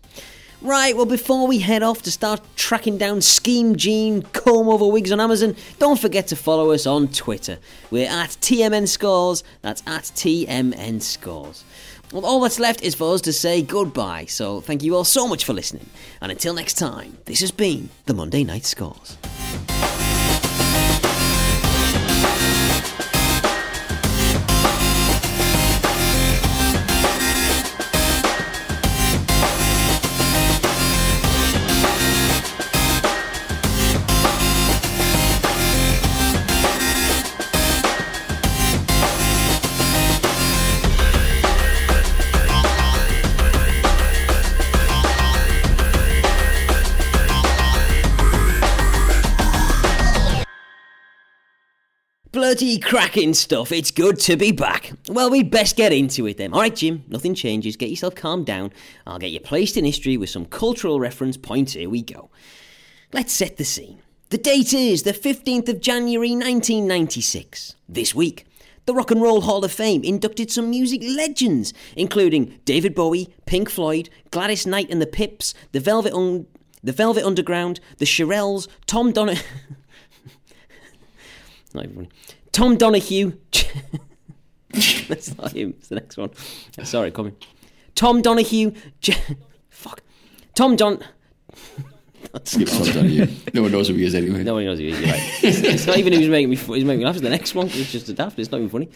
[0.60, 5.12] Right, well, before we head off to start tracking down Mean Gene comb over wigs
[5.12, 7.58] on Amazon, don't forget to follow us on Twitter.
[7.90, 11.64] We're at TMN Scores, that's at TMN Scores.
[12.12, 15.26] Well, all that's left is for us to say goodbye, so thank you all so
[15.26, 15.88] much for listening.
[16.20, 19.16] And until next time, this has been the Monday Night Scores.
[52.54, 53.72] Bloody cracking stuff.
[53.72, 54.92] It's good to be back.
[55.08, 56.52] Well, we'd best get into it then.
[56.52, 57.74] All right, Jim, nothing changes.
[57.76, 58.70] Get yourself calmed down.
[59.08, 61.72] I'll get you placed in history with some cultural reference points.
[61.72, 62.30] Here we go.
[63.12, 63.98] Let's set the scene.
[64.30, 67.74] The date is the 15th of January 1996.
[67.88, 68.46] This week,
[68.86, 73.68] the Rock and Roll Hall of Fame inducted some music legends, including David Bowie, Pink
[73.68, 76.46] Floyd, Gladys Knight and the Pips, the Velvet, Un-
[76.84, 79.38] the Velvet Underground, the Shirelles, Tom Donner.
[82.58, 82.74] not even funny.
[82.74, 83.32] Tom Donahue.
[85.08, 85.74] That's not him.
[85.78, 86.30] It's the next one.
[86.84, 87.36] Sorry, coming.
[87.94, 88.72] Tom Donahue.
[89.00, 89.16] J-
[89.70, 90.02] fuck.
[90.54, 91.02] Tom Don.
[92.44, 93.26] Skip Tom Donahue.
[93.52, 94.42] No one knows who he is anyway.
[94.42, 95.00] No one knows who he is.
[95.00, 95.44] You're right.
[95.44, 96.56] It's, it's not even who's making me.
[96.56, 97.14] He's making me laugh.
[97.14, 97.66] It's the next one.
[97.68, 98.38] It's just a daft.
[98.38, 98.88] It's not even funny.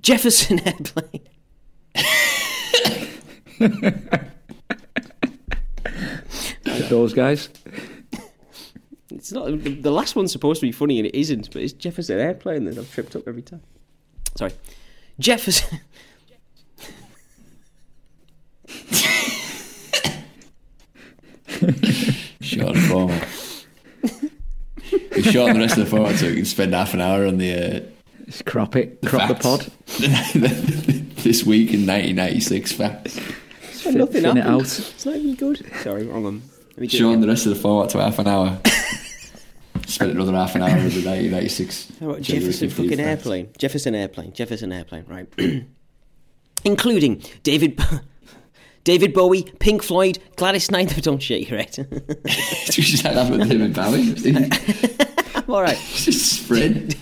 [0.00, 1.22] Jefferson Airplane.
[6.88, 7.48] Those guys.
[9.26, 11.72] It's not the, the last one's supposed to be funny and it isn't, but it's
[11.72, 13.60] Jefferson Airplane that I've tripped up every time.
[14.36, 14.52] Sorry,
[15.18, 15.80] Jefferson.
[22.40, 23.26] Short format.
[25.16, 27.38] We shorten the rest of the format so we can spend half an hour on
[27.38, 27.52] the.
[27.52, 27.80] Uh,
[28.26, 29.00] Just crop it.
[29.04, 29.66] Crop the pod.
[31.24, 33.16] this week in 1996 facts.
[33.86, 34.46] Nothing thin it happened.
[34.46, 34.62] out.
[34.62, 35.68] It's not even good.
[35.82, 36.42] Sorry, wrong one.
[36.68, 38.60] Let me do it Shorten the rest of the format to half an hour.
[39.86, 41.92] Spend another half an hour on the 1996.
[42.00, 43.50] How about Jefferson fucking airplane?
[43.56, 44.32] Jefferson airplane.
[44.32, 45.04] Jefferson airplane.
[45.06, 45.28] Right.
[46.64, 47.80] Including David.
[48.84, 50.96] David Bowie, Pink Floyd, Gladys Knight.
[51.02, 51.76] Don't shake your head.
[52.24, 52.30] we
[52.82, 54.14] just had that with David Bowie.
[55.34, 55.78] I'm all right.
[55.92, 56.94] just spread.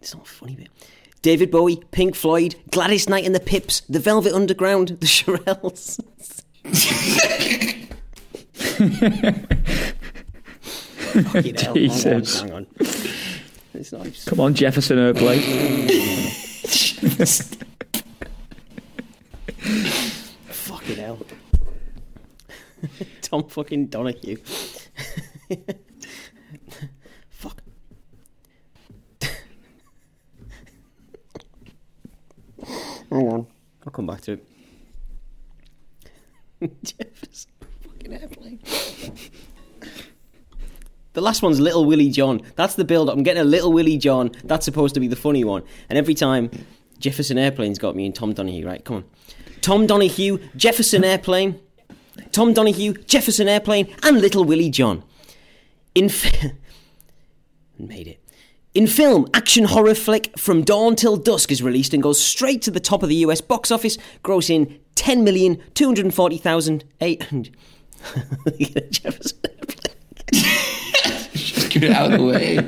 [0.00, 0.68] It's not funny, bit.
[1.22, 6.00] David Bowie, Pink Floyd, Gladys Knight and the Pips, The Velvet Underground, The Shirelles.
[6.64, 7.88] Fucking hell.
[8.58, 8.67] Hang on,
[11.74, 12.40] Jesus.
[12.40, 12.66] Hang on.
[13.74, 14.06] It's not.
[14.06, 15.40] It's Come on, Jefferson Airplane.
[20.48, 21.18] fucking hell.
[23.22, 24.36] Tom fucking Donahue.
[27.30, 27.62] Fuck.
[33.10, 33.46] Hang on.
[33.86, 34.44] I'll come back to it.
[36.84, 37.50] Jefferson
[38.08, 38.60] fucking airplane.
[41.14, 42.40] The last one's Little Willie John.
[42.54, 43.16] That's the build up.
[43.16, 44.30] I'm getting a Little Willie John.
[44.44, 45.64] That's supposed to be the funny one.
[45.88, 46.50] And every time
[46.98, 48.84] Jefferson Airplane's got me and Tom Donahue, right?
[48.84, 49.04] Come on.
[49.60, 51.60] Tom Donahue, Jefferson Airplane.
[52.30, 55.02] Tom Donahue, Jefferson Airplane, and Little Willie John.
[55.94, 56.52] In fi-
[57.78, 58.20] made it.
[58.74, 62.70] In film, action horror flick From Dawn Till Dusk is released and goes straight to
[62.70, 67.50] the top of the US box office, grossing 10,240,800.
[68.90, 69.94] Jefferson Airplane.
[71.32, 72.58] Just get it out of the way.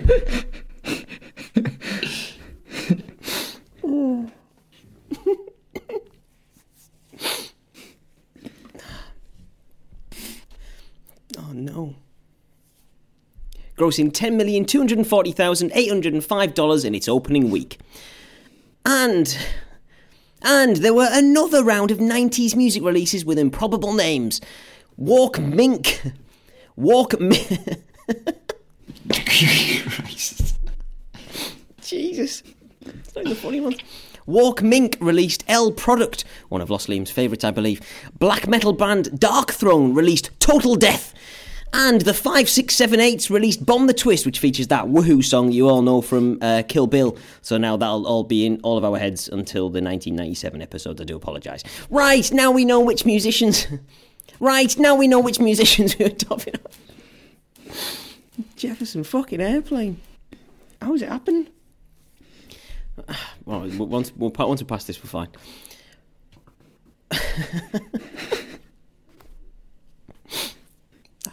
[11.39, 11.95] Oh no.
[13.77, 17.79] Grossing $10,240,805 in its opening week.
[18.85, 19.37] And.
[20.43, 24.41] And there were another round of 90s music releases with improbable names.
[25.01, 26.03] Walt Mink.
[26.77, 27.49] Walt Mink.
[31.81, 32.43] Jesus.
[32.83, 33.79] It's not the funny ones.
[34.27, 37.81] Walt Mink released El Producto, one of Lost Liam's favourites, I believe.
[38.19, 41.15] Black metal band Darkthrone released Total Death.
[41.73, 46.03] And the 5678s released Bomb the Twist, which features that woohoo song you all know
[46.03, 47.17] from uh, Kill Bill.
[47.41, 51.01] So now that'll all be in all of our heads until the 1997 episode.
[51.01, 51.63] I do apologise.
[51.89, 53.67] Right, now we know which musicians.
[54.41, 56.79] right, now we know which musicians we were topping off.
[58.57, 60.01] Jefferson fucking airplane.
[60.81, 61.49] How How's it happen?
[63.45, 65.29] Well, once we'll, once we pass this, we're fine.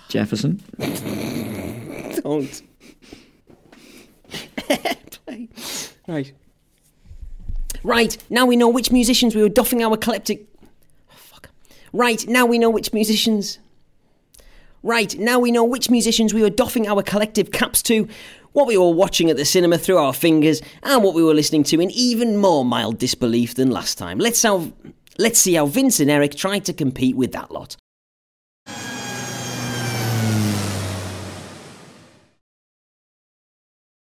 [0.10, 0.62] Jefferson.
[2.24, 2.62] Don't.
[4.70, 5.50] Airplane.
[6.08, 6.34] Right.
[7.84, 10.40] Right, now we know which musicians we were doffing our collective.
[11.94, 13.60] Right, now we know which musicians.
[14.84, 18.08] Right, now we know which musicians we were doffing our collective caps to,
[18.54, 21.64] what we were watching at the cinema through our fingers, and what we were listening
[21.66, 24.20] to in even more mild disbelief than last time.
[24.20, 24.44] Let's
[25.20, 27.76] let's see how Vince and Eric tried to compete with that lot.